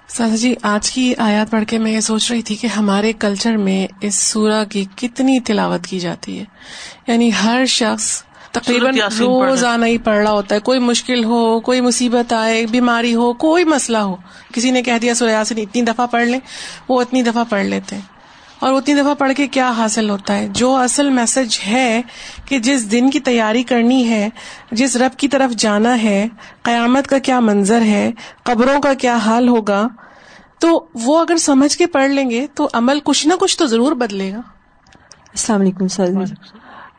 سادہ 0.09 0.37
جی 0.37 0.55
آج 0.63 0.91
کی 0.91 1.15
آیات 1.19 1.51
پڑھ 1.51 1.65
کے 1.69 1.79
میں 1.79 1.93
یہ 1.93 2.01
سوچ 2.01 2.33
رہی 2.33 2.43
تھی 2.43 2.55
کہ 2.55 2.67
ہمارے 2.67 3.13
کلچر 3.13 3.57
میں 3.57 3.87
اس 4.01 4.15
سورہ 4.15 4.65
کی 4.65 4.85
کتنی 4.97 5.41
تلاوت 5.41 5.87
کی 5.87 6.01
جاتی 6.01 6.39
ہے۔ 6.39 6.45
یعنی 7.07 7.31
ہر 7.45 7.65
شخص 7.69 8.23
تقریباً 8.53 8.95
روز 9.21 9.65
آنا 9.65 9.87
ہی 9.87 9.99
پڑھ 9.99 10.19
رہا 10.19 10.31
ہوتا 10.31 10.55
ہے۔ 10.55 10.61
کوئی 10.61 10.79
مشکل 10.79 11.25
ہو 11.25 11.61
کوئی 11.61 11.81
مصیبت 11.81 12.33
آئے 12.33 12.67
بیماری 12.67 13.15
ہو 13.15 13.33
کوئی 13.33 13.65
مسئلہ 13.65 13.99
ہو 13.99 14.17
کسی 14.53 14.71
نے 14.71 14.83
کہہ 14.83 14.99
دیا 15.03 15.15
سورہ 15.15 15.45
سے 15.45 15.63
اتنی 15.63 15.83
دفعہ 15.83 16.07
پڑھ 16.07 16.27
لیں 16.29 16.41
وہ 16.89 17.01
اتنی 17.01 17.23
دفعہ 17.23 17.45
پڑھ 17.49 17.67
لیتے 17.67 17.97
ہیں۔ 17.97 18.20
اور 18.61 18.73
اتنی 18.73 18.95
دفعہ 18.95 19.15
پڑھ 19.15 19.33
کے 19.37 19.47
کیا 19.47 19.71
حاصل 19.71 20.11
ہوتا 20.11 20.37
ہے؟ 20.37 20.49
جو 20.49 20.77
اصل 20.77 21.11
میسج 21.11 21.59
ہے 21.67 22.03
کہ 22.45 22.59
جس 22.59 22.91
دن 22.93 23.11
کی 23.11 23.21
تیاری 23.21 23.63
کرنی 23.63 24.09
ہے 24.09 24.29
جس 24.73 24.97
رب 24.97 25.19
کی 25.19 25.29
طرف 25.29 25.51
جانا 25.51 26.03
ہے 26.03 26.29
قیامت 26.63 27.07
کا 27.07 27.19
کیا 27.19 27.41
منظر 27.41 27.81
ہے 27.81 28.11
قبروں 28.43 28.81
کا 28.81 28.95
کیا 28.95 29.17
حال 29.17 29.49
ہوگا 29.49 29.89
تو 30.59 30.87
وہ 30.95 31.21
اگر 31.21 31.37
سمجھ 31.37 31.79
کے 31.79 31.87
پڑھ 31.87 32.11
لیں 32.11 32.31
گے 32.31 32.47
تو 32.55 32.69
عمل 32.73 32.99
کچھ 33.05 33.27
نہ 33.29 33.35
کچھ 33.41 33.59
تو 33.59 33.67
ضرور 33.67 33.93
بدلے 33.93 34.33
گا۔ 34.33 34.41
السلام 35.33 35.61
علیکم 35.61 35.89
سر 35.89 36.07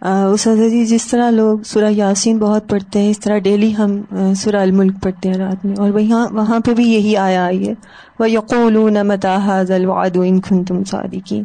اساتذہ 0.02 0.70
جی 0.70 0.84
جس 0.86 1.06
طرح 1.08 1.30
لوگ 1.32 1.58
سورہ 1.66 1.90
یاسین 1.92 2.38
بہت 2.38 2.70
پڑھتے 2.70 3.00
ہیں، 3.00 3.10
اس 3.10 3.20
طرح 3.20 3.38
ڈیلی 3.38 3.72
ہم 3.78 3.92
سورہ 4.36 4.62
الملک 4.62 5.02
پڑھتے 5.04 5.30
ہیں 5.30 5.38
رات 5.38 5.66
میں، 5.66 5.76
اور 5.80 5.90
وہاں 5.92 6.28
وہاں 6.34 6.60
پہ 6.66 6.74
بھی 6.74 6.88
یہی 6.88 7.16
آیا 7.18 7.44
آئی 7.46 7.68
ہے 7.68 7.74
وہ 8.20 8.30
یقول 8.32 9.02
متاحد 9.04 9.72
الواد 9.72 10.18
خن 10.46 10.64
تم 10.64 10.84
صادقین 10.84 11.44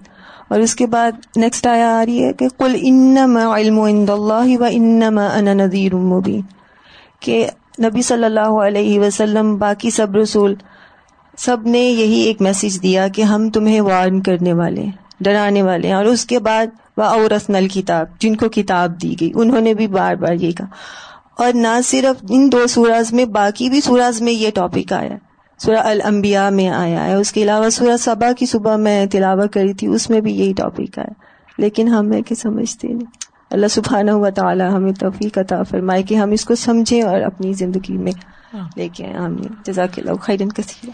اور 0.49 0.61
اس 0.61 0.75
کے 0.75 0.87
بعد 0.87 1.37
نیکسٹ 1.37 1.67
آیا 1.67 1.89
آ 1.99 2.05
رہی 2.07 2.23
ہے 2.25 2.33
کہ 2.33 2.49
کل 2.59 2.77
انما 2.81 3.45
علم 3.57 3.81
عند 3.81 4.11
اللہ 4.11 4.57
و 4.61 4.65
انما 4.71 5.27
انا 5.27 5.53
نذیر 5.55 5.95
مبین 5.95 6.41
کہ 7.21 7.47
نبی 7.83 8.03
صلی 8.03 8.25
اللہ 8.25 8.61
علیہ 8.67 9.01
وسلم، 9.01 9.57
باقی 9.59 9.91
سب 9.91 10.17
رسول، 10.17 10.55
سب 11.39 11.67
نے 11.67 11.81
یہی 11.81 12.21
ایک 12.21 12.43
میسج 12.43 12.83
دیا 12.83 13.09
کہ 13.09 13.23
ہم 13.23 13.51
تمہیں 13.51 13.81
وارن 13.81 14.21
کرنے 14.21 14.53
والے 14.53 14.87
ڈرانے 15.21 15.63
والے 15.63 15.89
ہیں۔ 15.89 15.95
اور 15.95 16.05
اس 16.05 16.25
کے 16.25 16.39
بعد 16.39 16.67
وہ 16.97 17.03
اورس 17.03 17.51
نل 17.51 17.69
کتاب 17.69 18.07
جن 18.19 18.37
کو 18.37 18.49
کتاب 18.49 19.03
دی 19.03 19.15
گئی۔ 19.21 19.33
انہوں 19.35 19.61
نے 19.61 19.75
بھی 19.75 19.87
بار 19.87 20.15
بار 20.15 20.35
یہ 20.35 20.53
کہا۔ 20.53 20.67
اور 21.39 21.53
نہ 21.53 21.81
صرف 21.85 22.25
ان 22.31 22.53
دو 22.53 22.67
سوراز 22.67 23.13
میں 23.13 23.25
باقی 23.25 23.71
بھی 23.71 23.81
سوراز 23.81 24.23
میں 24.23 24.33
یہ 24.33 24.51
ٹاپک 24.55 24.93
آیا۔ 24.93 25.17
سورہ 25.59 25.77
الانبیاء 25.77 26.51
میں 26.51 26.69
آیا 26.69 27.05
ہے۔ 27.05 27.15
اس 27.15 27.33
کے 27.33 27.43
علاوہ 27.43 27.71
سورہ 27.71 27.97
صبا 27.97 28.33
کی 28.33 28.47
صبح 28.47 28.77
میں 28.77 29.07
تلاوت 29.07 29.53
کری 29.53 29.73
تھی 29.73 29.87
اس 29.87 30.11
میں 30.11 30.21
بھی 30.21 30.39
یہی 30.39 30.53
ٹاپک 30.53 30.99
آیا۔ 30.99 31.13
لیکن 31.59 31.89
ہم 31.89 32.13
ہے 32.13 32.23
کہ 32.23 32.35
سمجھتے 32.35 32.89
نہیں۔ 32.89 33.07
اللہ 33.51 33.67
سبحانہ 33.71 34.11
و 34.11 34.31
تعالیٰ 34.31 34.73
ہمیں 34.73 34.93
توفیق 34.93 35.39
عطا 35.39 35.63
فرمائے 35.63 36.03
کہ 36.03 36.15
ہم 36.15 36.31
اس 36.31 36.45
کو 36.45 36.55
سمجھیں 36.55 37.03
اور 37.03 37.21
اپنی 37.21 37.53
زندگی 37.53 37.97
میں 37.99 38.13
ہاں۔ 38.55 38.69
لے 38.77 38.89
کے 38.89 39.07
آمین۔ 39.07 39.55
جزاک 39.67 39.99
اللہ 39.99 40.15
خیرن 40.15 40.49
کثیر 40.49 40.91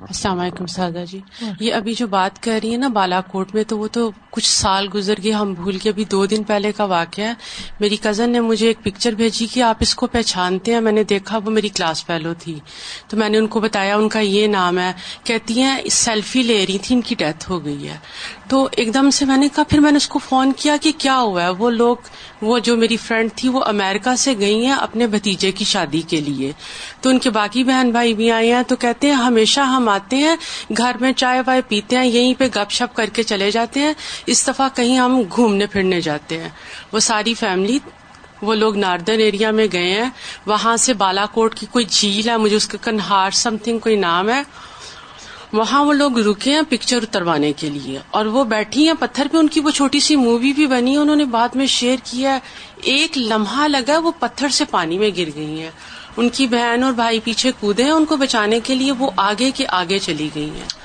السلام 0.00 0.40
علیکم 0.40 0.66
سادا 0.66 1.04
جی۔ 1.04 1.20
یہ 1.60 1.74
ابھی 1.74 1.94
جو 1.94 2.06
بات 2.06 2.42
کر 2.42 2.60
رہی 2.62 2.72
ہے 2.72 2.76
نا 2.76 2.88
بالا 2.88 3.20
کوٹ 3.20 3.54
میں، 3.54 3.64
تو 3.64 3.78
وہ 3.78 3.88
تو 3.92 4.10
کچھ 4.30 4.50
سال 4.50 4.88
گزر 4.94 5.14
گئے، 5.24 5.32
ہم 5.32 5.54
بھول 5.54 5.78
کے 5.78 5.90
ابھی 5.90 6.04
دو 6.04 6.26
دن 6.26 6.42
پہلے 6.42 6.72
کا 6.72 6.84
واقعہ 6.84 7.24
ہے۔ 7.24 7.32
میری 7.80 7.96
کزن 7.96 8.30
نے 8.30 8.40
مجھے 8.40 8.66
ایک 8.66 8.82
پکچر 8.82 9.12
بھیجی 9.12 9.46
کہ 9.46 9.62
آپ 9.62 9.76
اس 9.80 9.94
کو 9.94 10.06
پہچانتے 10.06 10.74
ہیں۔ 10.74 10.80
میں 10.80 10.92
نے 10.92 11.04
دیکھا، 11.04 11.38
وہ 11.38 11.50
میری 11.50 11.68
کلاس 11.68 12.06
فیلو 12.06 12.34
تھی۔ 12.38 12.58
تو 13.08 13.16
میں 13.16 13.28
نے 13.28 13.38
ان 13.38 13.46
کو 13.46 13.60
بتایا، 13.60 13.96
ان 13.96 14.08
کا 14.08 14.20
یہ 14.20 14.46
نام 14.46 14.78
ہے۔ 14.78 14.92
کہتی 15.24 15.60
ہیں 15.60 15.78
سیلفی 15.90 16.42
لے 16.42 16.66
رہی 16.68 16.78
تھی، 16.78 16.94
ان 16.94 17.00
کی 17.00 17.14
ڈیتھ 17.14 17.50
ہو 17.50 17.64
گئی 17.64 17.88
ہے۔ 17.88 17.96
تو 18.48 18.68
ایک 18.72 18.94
دم 18.94 19.10
سے 19.10 19.24
میں 19.24 19.36
نے 19.36 19.48
کہا، 19.54 19.62
پھر 19.62 19.78
میں 19.78 19.90
نے 19.90 19.96
اس 19.96 20.08
کو 20.08 20.18
فون 20.18 20.52
کیا 20.52 20.76
کہ 20.80 20.92
کیا 20.98 21.18
ہوا 21.18 21.42
ہے؟ 21.42 21.48
وہ 21.48 21.70
لوگ، 21.70 21.96
وہ 22.42 22.58
جو 22.58 22.76
میری 22.76 22.96
فرینڈ 22.96 23.30
تھی، 23.36 23.48
وہ 23.48 23.64
امیرکا 23.64 24.16
سے 24.16 24.34
گئی 24.38 24.66
ہیں 24.66 24.72
اپنے 24.72 25.06
بھتیجے 25.06 25.52
کی 25.52 25.64
شادی 25.64 26.00
کے 26.00 26.20
لیے۔ 26.20 26.52
تو 27.00 27.10
ان 27.10 27.18
کے 27.18 27.30
باقی 27.30 27.64
بہن 27.64 27.90
بھائی 27.90 28.14
بھی 28.14 28.30
آئے 28.30 28.54
ہیں 28.54 28.62
تو 28.62 28.76
کہتے 28.76 29.06
ہیں، 29.06 29.14
ہمیشہ 29.14 29.60
ہم 29.60 29.88
آتے 29.88 30.16
ہیں، 30.16 30.36
گھر 30.76 30.92
میں 31.00 31.12
چائے 31.12 31.42
وائے 31.46 31.60
پیتے 31.68 31.96
ہیں، 31.96 32.06
یہیں 32.06 32.34
پہ 32.38 32.48
گپ 32.56 32.70
شپ 32.70 32.96
کر 32.96 33.06
کے 33.06 33.22
چلے 33.22 33.50
جاتے 33.50 33.80
ہیں۔ 33.80 33.92
اس 34.26 34.48
دفعہ 34.48 34.68
کہیں 34.74 34.98
ہم 34.98 35.22
گھومنے 35.36 35.66
پھرنے 35.66 36.00
جاتے 36.00 36.42
ہیں۔ 36.42 36.48
وہ 36.92 37.00
ساری 37.00 37.34
فیملی، 37.34 37.78
وہ 38.42 38.54
لوگ 38.54 38.76
ناردرن 38.76 39.20
ایریا 39.20 39.50
میں 39.50 39.66
گئے 39.72 40.02
ہیں۔ 40.02 40.10
وہاں 40.46 40.76
سے 40.76 40.92
بالا 40.92 41.26
کوٹ 41.26 41.54
کی 41.54 41.66
کوئی 41.70 41.84
جھیل 41.90 42.28
ہے، 42.28 42.36
مجھے 42.36 42.56
اس 42.56 42.68
کا 42.68 42.78
کنہار 42.82 43.30
سم 43.30 43.56
تھنگ 43.56 43.78
کوئی 43.78 43.96
نام 43.96 44.28
ہے۔ 44.28 44.42
وہاں 45.52 45.84
وہ 45.84 45.92
لوگ 45.92 46.18
رکے 46.18 46.52
ہیں 46.52 46.60
پکچر 46.68 46.98
اتروانے 47.02 47.52
کے 47.52 47.70
لیے 47.70 47.98
اور 48.10 48.26
وہ 48.26 48.44
بیٹھی 48.44 48.86
ہیں 48.86 48.94
پتھر 48.98 49.26
پہ، 49.32 49.36
ان 49.36 49.48
کی 49.48 49.60
وہ 49.60 49.70
چھوٹی 49.70 50.00
سی 50.00 50.16
مووی 50.16 50.52
بھی 50.52 50.66
بنی 50.66 50.92
ہے 50.92 50.96
انہوں 50.96 51.16
نے 51.16 51.24
بعد 51.24 51.48
میں 51.54 51.66
شیئر 51.66 51.96
کیا 52.04 52.38
ایک 52.82 53.18
لمحہ 53.18 53.68
لگا 53.68 53.98
وہ 53.98 54.12
پتھر 54.18 54.48
سے 54.48 54.64
پانی 54.64 54.98
میں 54.98 55.10
گر 55.16 55.28
گئی 55.34 55.60
ہیں۔ 55.60 55.70
ان 56.16 56.28
کی 56.28 56.46
بہن 56.46 56.82
اور 56.84 56.92
بھائی 56.92 57.20
پیچھے 57.20 57.50
کودے 57.60 57.82
ہیں، 57.82 57.90
ان 57.90 58.04
کو 58.04 58.16
بچانے 58.16 58.60
کے 58.60 58.74
لیے 58.74 58.92
وہ 58.92 59.10
آگے 59.16 59.50
کے 59.50 59.64
آگے 59.68 59.98
چلی 59.98 60.28
گئی 60.34 60.50
ہیں۔ 60.50 60.77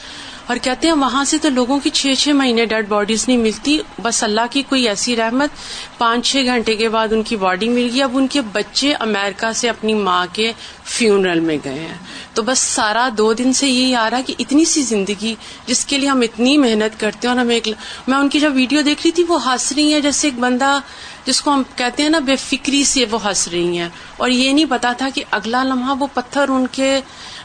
اور 0.48 0.58
کہتے 0.62 0.88
ہیں 0.88 0.96
وہاں 0.96 1.24
سے 1.24 1.38
تو 1.38 1.50
لوگوں 1.50 1.80
کی 1.80 1.90
چھ 1.90 2.08
چھ 2.18 2.30
مہینے 2.30 2.66
ڈیڈ 2.66 2.88
باڈیز 2.88 3.28
نہیں 3.28 3.38
ملتی، 3.38 3.80
بس 4.02 4.24
اللہ 4.24 4.42
کی 4.52 4.64
کوئی 4.70 4.88
ایسی 4.88 5.16
رحمت، 5.16 5.50
پانچ 5.98 6.32
چھ 6.32 6.38
گھنٹے 6.46 6.76
کے 6.76 6.90
بعد 6.90 7.08
ان 7.14 7.24
کی 7.24 7.36
باڈی 7.36 7.70
مل 7.70 7.90
گئی۔ 7.92 8.02
اب 8.02 8.18
ان 8.18 8.28
کے 8.28 8.42
بچے 8.42 8.94
امیرکا 8.94 9.54
سے 9.54 9.70
اپنی 9.70 9.94
ماں 9.94 10.28
کے 10.34 10.52
فیونرل 10.84 11.40
میں 11.40 11.58
گئے 11.66 11.80
ہیں۔ 11.80 11.98
تو 12.34 12.42
بس 12.42 12.60
سارا 12.60 13.10
دو 13.18 13.34
دن 13.34 13.54
سے 13.54 13.68
یہی 13.68 13.96
آ 13.96 14.10
رہا 14.10 14.22
کہ 14.22 14.34
اتنی 14.40 14.66
سی 14.66 14.82
زندگی 14.82 15.36
جس 15.66 15.86
کے 15.86 15.98
لیے 15.98 16.10
ہم 16.10 16.22
اتنی 16.22 16.58
محنت 16.58 17.00
کرتے 17.00 17.28
ہیں 17.28 17.36
اور 17.36 17.46
ہم 17.46 17.50
ایک، 17.50 17.68
میں 18.08 18.18
ان 18.18 18.30
کی 18.30 18.40
جب 18.40 18.52
ویڈیو 18.56 18.82
دیکھ 18.82 19.02
رہی 19.04 19.12
تھی 19.12 19.24
وہ 19.28 19.52
ہنس 19.52 19.72
رہی 19.72 19.94
ہیں۔ 19.94 20.00
جیسے 20.00 20.28
ایک 20.28 20.40
بندہ 20.40 20.80
جس 21.26 21.42
کو 21.42 21.54
ہم 21.54 21.64
کہتے 21.76 22.04
ہیں 22.04 22.10
نا 22.10 22.20
بے 22.20 22.36
فکری 22.36 22.84
سے 22.84 23.06
وہ 23.12 23.28
ہنس 23.28 23.48
رہی 23.48 23.78
ہیں۔ 23.78 23.90
اور 24.18 24.30
یہ 24.30 24.54
نہیں 24.54 24.66
پتا 24.70 24.92
تھا 24.92 25.10
کہ 25.14 25.24
اگلا 25.32 25.64
لمحہ 25.64 25.96
وہ 26.00 26.08
پتھر 26.14 26.50
ان 26.50 26.66
کے 26.72 27.00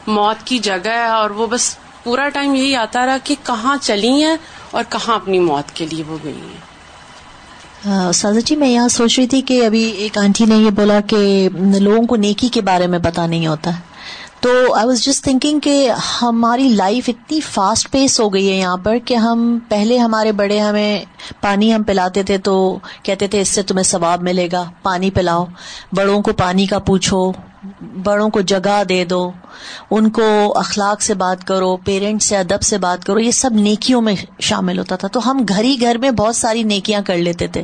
موت 0.07 0.47
کی 0.47 0.59
جگہ 0.59 0.87
ہے 0.87 1.07
اور 1.07 1.29
وہ 1.29 1.47
بس 1.47 1.77
پورا 2.03 2.29
ٹائم 2.29 2.55
یہی 2.55 2.75
آتا 2.75 3.05
رہا 3.05 3.17
کہ 3.23 3.35
کہاں 3.43 3.77
چلی 3.81 4.23
ہیں 4.23 4.35
اور 4.71 4.83
کہاں 4.89 5.15
اپنی 5.15 5.39
موت 5.39 5.71
کے 5.71 5.85
لیے 5.85 6.03
وہ 6.07 6.17
گئی 6.23 6.33
ہیں۔ 6.33 8.11
سازا 8.11 8.39
جی 8.45 8.55
میں 8.55 8.69
یہاں 8.69 8.87
سوچ 8.87 9.19
رہی 9.19 9.27
تھی 9.27 9.41
کہ 9.41 9.65
ابھی 9.65 9.83
ایک 9.97 10.17
آنٹی 10.17 10.45
نے 10.45 10.55
یہ 10.55 10.69
بولا 10.69 10.99
کہ 11.07 11.49
لوگوں 11.79 12.05
کو 12.07 12.15
نیکی 12.15 12.49
کے 12.49 12.61
بارے 12.61 12.87
میں 12.87 12.99
پتا 12.99 13.27
نہیں 13.27 13.47
ہوتا۔ 13.47 13.71
تو 14.39 14.73
آئی 14.73 14.87
واز 14.87 15.03
جسٹ 15.03 15.23
تھنکنگ 15.23 15.59
کہ 15.59 15.91
ہماری 16.21 16.67
لائف 16.67 17.09
اتنی 17.09 17.39
فاسٹ 17.41 17.91
پیس 17.91 18.19
ہو 18.19 18.33
گئی 18.33 18.49
ہے 18.49 18.55
یہاں 18.55 18.77
پر 18.77 18.97
کہ 19.05 19.13
ہم 19.13 19.59
پہلے 19.69 19.97
ہمارے 19.97 20.31
بڑے 20.31 20.59
ہمیں 20.59 21.05
پانی 21.41 21.73
ہم 21.73 21.83
پلاتے 21.83 22.23
تھے 22.23 22.37
تو 22.37 22.79
کہتے 23.03 23.27
تھے 23.27 23.41
اس 23.41 23.49
سے 23.49 23.63
تمہیں 23.63 23.83
ثواب 23.83 24.23
ملے 24.23 24.47
گا، 24.51 24.63
پانی 24.83 25.09
پلاؤ، 25.09 25.45
بڑوں 25.95 26.21
کو 26.21 26.33
پانی 26.33 26.65
کا 26.65 26.79
پوچھو۔ 26.79 27.31
بڑوں 28.03 28.29
کو 28.29 28.41
جگہ 28.41 28.83
دے 28.89 29.05
دو 29.05 29.31
ان 29.91 30.09
کو 30.09 30.53
اخلاق 30.55 31.01
سے 31.01 31.13
بات 31.13 31.47
کرو 31.47 31.77
پیرنٹ 31.77 32.23
سے 32.23 32.37
ادب 32.37 32.61
سے 32.61 32.77
بات 32.77 33.05
کرو 33.05 33.19
یہ 33.19 33.31
سب 33.31 33.49
نیکیوں 33.53 34.01
میں 34.01 34.15
شامل 34.39 34.79
ہوتا 34.79 34.95
تھا۔ 34.95 35.07
تو 35.07 35.31
ہم 35.31 35.45
گھر 35.49 35.63
ہی 35.63 35.81
گھر 35.81 35.97
میں 35.97 36.11
بہت 36.11 36.35
ساری 36.35 36.63
نیکیاں 36.63 37.01
کر 37.01 37.17
لیتے 37.17 37.47
تھے۔ 37.47 37.63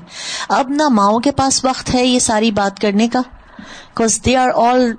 اب 0.50 0.70
نہ 0.70 0.90
ماؤں 0.90 1.20
کے 1.20 1.32
پاس 1.32 1.66
وقت 1.66 1.96
ہے 1.96 2.06
یہ 2.06 2.20
ساری 2.20 2.52
بات 2.52 2.80
کرنے 2.80 3.08
کا۔ 3.08 3.20
Because 3.20 4.22
they 4.26 4.36
are 4.36 4.50
all 4.56 4.94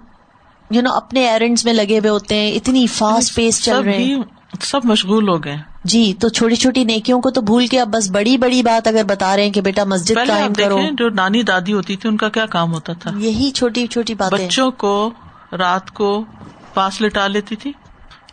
you 0.70 0.82
know 0.82 0.92
اپنے 0.92 1.28
ایرنڈز 1.28 1.64
میں 1.64 1.72
لگے 1.72 1.98
ہوئے 1.98 2.10
ہوتے 2.10 2.34
ہیں 2.34 2.52
اتنی 2.52 2.86
فاسٹ 2.86 3.34
پیس 3.34 3.64
چل 3.64 3.78
رہے 3.78 3.92
ہیں۔ 3.92 4.22
سب 4.60 4.80
مشغول 4.84 5.28
ہو 5.28 5.44
گئے۔ 5.44 5.75
جی 5.86 6.14
تو 6.20 6.28
چھوٹی 6.28 6.54
چھوٹی 6.54 6.84
نیکیوں 6.84 7.20
کو 7.20 7.30
تو 7.30 7.40
بھول 7.40 7.66
کے 7.66 7.80
اب 7.80 7.88
بس 7.88 8.10
بڑی 8.10 8.36
بڑی 8.36 8.62
بات 8.62 8.86
اگر 8.86 9.04
بتا 9.04 9.36
رہے 9.36 9.44
ہیں 9.44 9.52
کہ 9.52 9.60
بیٹا 9.60 9.84
مسجد 9.84 10.14
قائم 10.26 10.54
کرو۔ 10.54 10.78
جو 10.92 11.08
نانی 11.08 11.42
دادی 11.42 11.72
ہوتی 11.72 11.96
تھی 11.96 12.08
ان 12.08 12.16
کا 12.16 12.28
کیا 12.28 12.46
کام 12.46 12.72
ہوتا 12.72 12.92
تھا؟ 12.92 13.10
یہی 13.16 13.50
چھوٹی 13.50 13.86
چھوٹی 13.86 14.14
باتیں۔ 14.14 14.46
بچوں 14.46 14.70
کو 14.70 15.10
رات 15.52 15.90
کو 15.90 16.24
پاس 16.74 17.00
لٹا 17.00 17.26
لیتی 17.26 17.56
تھی 17.56 17.72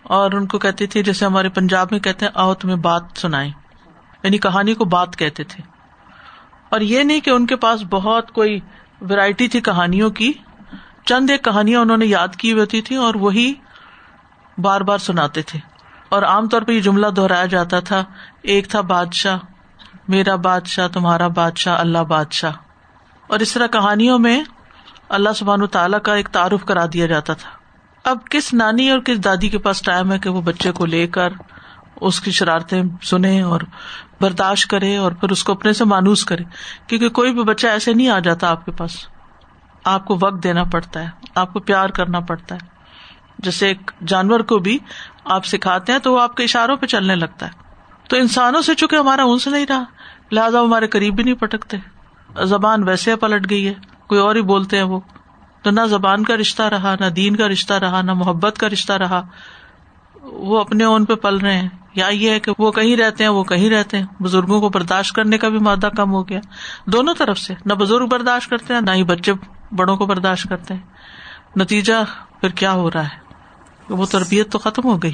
اور 0.03 0.31
ان 0.31 0.47
کو 0.47 0.59
کہتی 0.59 0.87
تھی 0.87 1.03
جیسے 1.03 1.25
ہمارے 1.25 1.49
پنجاب 1.49 1.87
میں 1.91 1.99
کہتے 1.99 2.25
ہیں 2.25 2.31
آؤ 2.35 2.53
تمہیں 2.53 2.75
بات 2.75 3.03
سنائے 3.15 3.47
یعنی 4.23 4.37
کہانی 4.37 4.73
کو 4.73 4.85
بات 4.85 5.15
کہتے 5.15 5.43
تھے۔ 5.43 5.63
اور 6.69 6.81
یہ 6.81 7.03
نہیں 7.03 7.19
کہ 7.19 7.29
ان 7.29 7.45
کے 7.45 7.55
پاس 7.55 7.81
بہت 7.89 8.31
کوئی 8.31 8.59
ویرائٹی 9.01 9.47
تھی 9.47 9.61
کہانیوں 9.61 10.09
کی 10.09 10.31
چند 11.05 11.29
ایک 11.29 11.43
کہانیاں 11.43 11.81
انہوں 11.81 11.97
نے 11.97 12.05
یاد 12.05 12.35
کی 12.35 12.53
ہوتی 12.53 12.81
تھی 12.81 12.95
اور 12.95 13.15
وہی 13.15 13.53
بار 14.57 14.81
بار 14.81 14.97
سناتے 14.97 15.41
تھے۔ 15.41 15.72
اور 16.13 16.23
عام 16.23 16.47
طور 16.47 16.61
پہ 16.61 16.71
یہ 16.71 16.81
جملہ 16.81 17.07
دہرایا 17.07 17.45
جاتا 17.45 17.79
تھا، 17.79 18.03
ایک 18.41 18.69
تھا 18.69 18.81
بادشاہ، 18.81 19.37
میرا 20.07 20.35
بادشاہ، 20.35 20.87
تمہارا 20.87 21.27
بادشاہ، 21.27 21.79
اللہ 21.79 21.97
بادشاہ۔ 21.97 22.51
اور 23.27 23.39
اس 23.39 23.53
طرح 23.53 23.67
کہانیوں 23.67 24.19
میں 24.19 24.43
اللہ 25.09 25.29
سبحان 25.35 25.67
تعالیٰ 25.67 26.01
کا 26.01 26.15
ایک 26.15 26.27
تعارف 26.27 26.65
کرا 26.65 26.85
دیا 26.93 27.05
جاتا 27.05 27.33
تھا۔ 27.33 27.49
اب 28.09 28.17
کس 28.29 28.53
نانی 28.53 28.89
اور 28.89 28.99
کس 28.99 29.23
دادی 29.23 29.49
کے 29.49 29.57
پاس 29.57 29.81
ٹائم 29.81 30.11
ہے 30.11 30.19
کہ 30.19 30.29
وہ 30.29 30.41
بچے 30.41 30.71
کو 30.71 30.85
لے 30.85 31.07
کر 31.07 31.29
اس 32.01 32.21
کی 32.21 32.31
شرارتیں 32.31 32.83
سنے 33.01 33.41
اور 33.41 33.61
برداشت 34.21 34.69
کرے 34.69 34.97
اور 34.97 35.11
پھر 35.11 35.29
اس 35.29 35.43
کو 35.43 35.51
اپنے 35.51 35.73
سے 35.73 35.85
مانوس 35.85 36.25
کرے؟ 36.25 36.43
کیونکہ 36.87 37.09
کوئی 37.09 37.33
بھی 37.33 37.43
بچہ 37.43 37.67
ایسے 37.67 37.93
نہیں 37.93 38.09
آ 38.09 38.19
جاتا 38.19 38.49
آپ 38.49 38.65
کے 38.65 38.71
پاس۔ 38.71 38.91
آپ 39.83 40.05
کو 40.05 40.17
وقت 40.21 40.43
دینا 40.43 40.63
پڑتا 40.63 40.99
ہے، 40.99 41.09
آپ 41.35 41.53
کو 41.53 41.59
پیار 41.59 41.89
کرنا 41.89 42.19
پڑتا 42.19 42.55
ہے۔ 42.55 42.72
جیسے 43.39 43.67
ایک 43.67 43.91
جانور 44.07 44.39
کو 44.39 44.57
بھی 44.57 44.79
آپ 45.25 45.45
سکھاتے 45.45 45.91
ہیں 45.91 45.99
تو 45.99 46.13
وہ 46.13 46.21
آپ 46.21 46.37
کے 46.37 46.43
اشاروں 46.43 46.75
پہ 46.75 46.85
چلنے 46.85 47.15
لگتا 47.15 47.45
ہے۔ 47.45 47.51
تو 48.09 48.17
انسانوں 48.17 48.61
سے 48.61 48.75
چونکہ 48.75 48.95
ہمارا 48.95 49.23
انس 49.23 49.47
نہیں 49.47 49.65
رہا، 49.69 49.83
لہٰذا 50.31 50.61
ہمارے 50.61 50.87
قریب 50.87 51.15
بھی 51.15 51.23
نہیں 51.23 51.35
پٹکتے۔ 51.35 51.77
زبان 52.43 52.83
ویسے 52.83 53.15
پلٹ 53.15 53.49
گئی 53.49 53.67
ہے، 53.67 53.73
کوئی 54.07 54.21
اور 54.21 54.35
ہی 54.35 54.41
بولتے 54.41 54.77
ہیں 54.77 54.83
وہ۔ 54.83 54.99
تو 55.61 55.71
نہ 55.71 55.81
زبان 55.89 56.23
کا 56.23 56.37
رشتہ 56.37 56.63
رہا، 56.63 56.95
نہ 56.99 57.05
دین 57.05 57.35
کا 57.35 57.47
رشتہ 57.47 57.73
رہا، 57.73 58.01
نہ 58.01 58.13
محبت 58.13 58.57
کا 58.57 58.67
رشتہ 58.69 58.93
رہا۔ 58.93 59.27
وہ 60.21 60.59
اپنے 60.59 60.83
اون 60.83 61.05
پہ 61.05 61.15
پل 61.15 61.37
رہے 61.37 61.57
ہیں۔ 61.57 61.69
یا 61.95 62.07
یہ 62.07 62.29
ہے 62.29 62.39
کہ 62.39 62.51
وہ 62.59 62.71
کہیں 62.71 62.97
رہتے 62.97 63.23
ہیں، 63.23 63.31
وہ 63.31 63.43
کہیں 63.43 63.69
رہتے 63.69 63.97
ہیں۔ 63.97 64.23
بزرگوں 64.23 64.61
کو 64.61 64.69
برداشت 64.69 65.15
کرنے 65.15 65.37
کا 65.37 65.49
بھی 65.49 65.59
مادہ 65.59 65.89
کم 65.97 66.11
ہو 66.11 66.29
گیا۔ 66.29 66.39
دونوں 66.85 67.13
طرف 67.13 67.39
سے، 67.39 67.53
نہ 67.65 67.73
بزرگ 67.73 68.05
برداشت 68.05 68.49
کرتے 68.49 68.73
ہیں، 68.73 68.81
نہ 68.81 68.91
ہی 68.91 69.03
بچے 69.03 69.33
بڑوں 69.71 69.97
کو 69.97 70.05
برداشت 70.05 70.49
کرتے 70.49 70.73
ہیں۔ 70.73 70.81
نتیجہ 71.57 71.93
پھر 72.41 72.49
کیا 72.49 72.71
ہو 72.71 72.91
رہا 72.91 73.03
ہے؟ 73.03 73.22
وہ 73.89 74.05
تربیت 74.05 74.51
تو 74.51 74.59
ختم 74.59 74.83
ہو 74.83 75.03
گئی۔ 75.03 75.11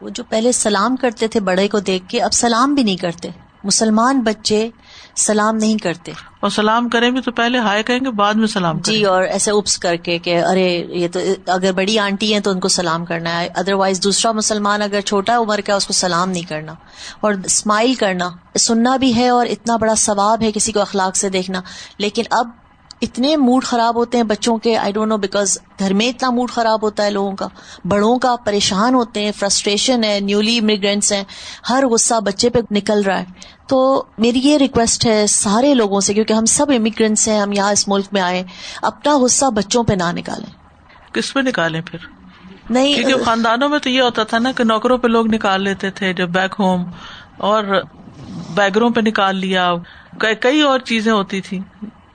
وہ 0.00 0.08
جو 0.08 0.24
پہلے 0.24 0.52
سلام 0.52 0.96
کرتے 0.96 1.28
تھے 1.28 1.40
بڑے 1.40 1.68
کو 1.68 1.80
دیکھ 1.80 2.04
کے 2.08 2.22
اب 2.22 2.32
سلام 2.32 2.74
بھی 2.74 2.82
نہیں 2.82 2.96
کرتے۔ 2.96 3.28
مسلمان 3.64 4.20
بچے 4.20 4.70
سلام 5.16 5.56
نہیں 5.56 5.78
کرتے۔ 5.78 6.12
اور 6.40 6.50
سلام 6.50 6.88
کریں 6.88 7.10
بھی 7.10 7.20
تو 7.20 7.32
پہلے 7.32 7.58
ہائے 7.58 7.82
کہیں 7.82 7.98
گے 8.04 8.10
بعد 8.10 8.34
میں 8.34 8.46
سلام 8.46 8.78
جی 8.78 9.04
اور 9.04 9.22
ایسے 9.22 9.50
اپس 9.50 9.78
کر 9.78 9.96
کے 9.96 10.18
کہ 10.18 10.44
ارے 10.44 10.86
یہ 10.88 11.08
تو 11.12 11.20
اگر 11.46 11.72
بڑی 11.72 11.98
آنٹی 11.98 12.34
ہے 12.34 12.40
تو 12.40 12.50
ان 12.50 12.60
کو 12.60 12.68
سلام 12.68 13.04
کرنا 13.04 13.40
ہے۔ 13.40 13.48
ادر 13.56 13.72
وائز 13.72 14.02
دوسرا 14.02 14.32
مسلمان 14.32 14.82
اگر 14.82 15.00
چھوٹا 15.00 15.38
عمر 15.38 15.60
کا 15.64 15.74
اس 15.74 15.86
کو 15.86 15.92
سلام 15.92 16.30
نہیں 16.30 16.42
کرنا۔ 16.42 16.74
اور 17.20 17.34
اسمائل 17.44 17.94
کرنا 17.94 18.30
سننا 18.58 18.96
بھی 18.96 19.16
ہے 19.16 19.28
اور 19.28 19.46
اتنا 19.46 19.76
بڑا 19.76 19.94
ثواب 19.94 20.42
ہے 20.42 20.52
کسی 20.52 20.72
کو 20.72 20.80
اخلاق 20.80 21.16
سے 21.16 21.28
دیکھنا۔ 21.28 21.60
لیکن 21.98 22.22
اب 22.30 22.48
اتنے 23.00 23.36
موڈ 23.36 23.64
خراب 23.64 23.96
ہوتے 23.96 24.16
ہیں 24.16 24.24
بچوں 24.24 24.56
کے 24.56 24.76
آئی 24.76 24.92
ڈونٹ 24.92 25.08
نو 25.08 25.16
بیکاز 25.16 25.58
گھر 25.78 25.94
میں 25.94 26.08
اتنا 26.08 26.30
موڈ 26.30 26.50
خراب 26.50 26.82
ہوتا 26.82 27.04
ہے 27.04 27.10
لوگوں 27.10 27.32
کا۔ 27.32 27.48
بڑوں 27.84 28.18
کا 28.18 28.36
پریشان 28.36 28.94
ہوتے 28.94 29.24
ہیں 29.24 29.32
فرسٹریشن 29.32 30.04
ہے 30.04 30.20
نیولی 30.20 30.58
امیگرینٹس 30.58 31.12
ہیں 31.12 31.24
ہر 31.70 31.84
غصہ 31.90 32.20
بچے 32.20 32.50
پہ 32.50 32.58
نکل 32.70 33.02
رہا 33.02 33.18
ہے۔ 33.18 33.24
تو 33.68 34.04
میری 34.18 34.38
یہ 34.38 34.56
ریکویسٹ 34.56 35.06
ہے 35.06 35.26
سارے 35.26 35.74
لوگوں 35.74 36.00
سے 36.00 36.14
کیونکہ 36.14 36.32
ہم 36.32 36.44
سب 36.44 36.66
امیگرینٹس 36.76 37.28
ہیں 37.28 37.40
ہم 37.40 37.52
یہاں 37.52 37.72
اس 37.72 37.88
ملک 37.88 38.06
میں 38.12 38.20
آئے 38.20 38.44
اپنا 38.82 39.18
غصہ 39.18 39.44
بچوں 39.46 39.84
پہ 39.84 39.92
نہ 39.92 40.12
نکالیں۔ 40.12 40.52
کس 41.12 41.34
پہ 41.34 41.40
نکالیں 41.40 41.80
پھر؟ 41.80 41.98
نہیں 42.70 42.94
کیونکہ 42.94 43.24
خاندانوں 43.24 43.68
میں 43.68 43.78
تو 43.78 43.90
یہ 43.90 44.02
ہوتا 44.02 44.22
تھا 44.22 44.38
نا 44.38 44.52
کہ 44.52 44.64
نوکروں 44.64 44.98
پہ 44.98 45.08
لوگ 45.08 45.26
نکال 45.26 45.62
لیتے 45.62 45.90
تھے 45.90 46.12
جب 46.12 46.28
بیک 46.28 46.54
ہوم 46.58 46.84
اور 47.38 47.64
بیگروں 48.54 48.90
پہ 48.90 49.00
نکال 49.00 49.36
لیا۔ 49.36 49.74
کئی 50.40 50.60
اور 50.60 50.78
چیزیں 50.78 51.12
ہوتی 51.12 51.40
تھی 51.40 51.60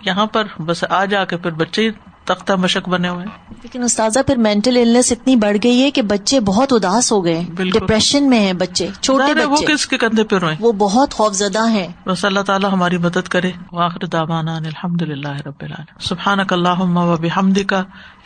یہاں 0.06 0.26
پر 0.26 0.44
بس 0.62 0.84
آ 0.90 1.06
جا 1.06 1.26
کے 1.26 1.38
پھر 1.38 1.52
بچے 1.52 1.90
تختہ 2.26 2.54
مشق 2.54 2.90
بنے 2.90 3.10
ہوئے 3.10 3.26
لیکن 3.64 3.84
استاذہ 3.84 4.20
پھر 4.28 4.36
مینٹل 4.36 4.78
النس 4.78 5.12
اتنی 5.12 5.36
بڑھ 5.36 5.58
گئی 5.64 5.84
ہے 5.84 5.92
کہ 5.92 6.02
بچے 6.02 6.40
بہت 6.40 6.74
اداس 6.74 7.12
ہو 7.12 7.26
گئے 7.26 7.42
ڈپریشن 7.74 8.30
میں 8.30 8.40
ہیں 8.40 8.54
بچے 8.54 8.88
چھوٹے 9.02 9.34
بچے 9.34 9.46
وہ 9.46 9.56
کس 9.56 9.88
کے 9.88 9.98
کندھے 9.98 10.24
پہ 10.24 10.36
روئے؟ 10.36 10.56
وہ 10.60 10.72
بہت 10.72 11.14
خوف 11.14 11.34
زدہ 11.34 11.70
ہیں۔ 11.70 11.88
بس 12.08 12.26
اللہ 12.26 12.40
تعالیٰ 12.40 12.72
ہماری 12.72 12.98
مدد 12.98 13.28
کرے۔ 13.28 13.52
واخر 13.72 14.06
داوانا 14.06 14.56
الحمد 14.56 15.02
للہ 15.02 15.36
رب 15.46 15.62
العالمین۔ 15.62 16.00
سبحان 16.00 16.40
اللہ 16.50 16.82
و 16.82 17.18
بحمد 17.18 17.60
کا 17.68 17.84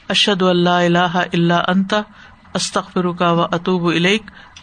اشد 0.10 0.42
اللہ 0.42 0.70
اللہ 0.70 1.18
اللہ 1.34 1.54
انتا 1.54 2.02
استخر 2.54 3.12
کا 3.12 3.32
و 3.32 3.42
اطوب 3.42 3.86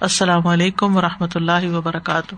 السلام 0.01 0.46
علیکم 0.46 0.96
و 0.96 1.01
رحمۃ 1.01 1.35
اللہ 1.35 1.77
وبرکاتہ۔ 1.77 2.35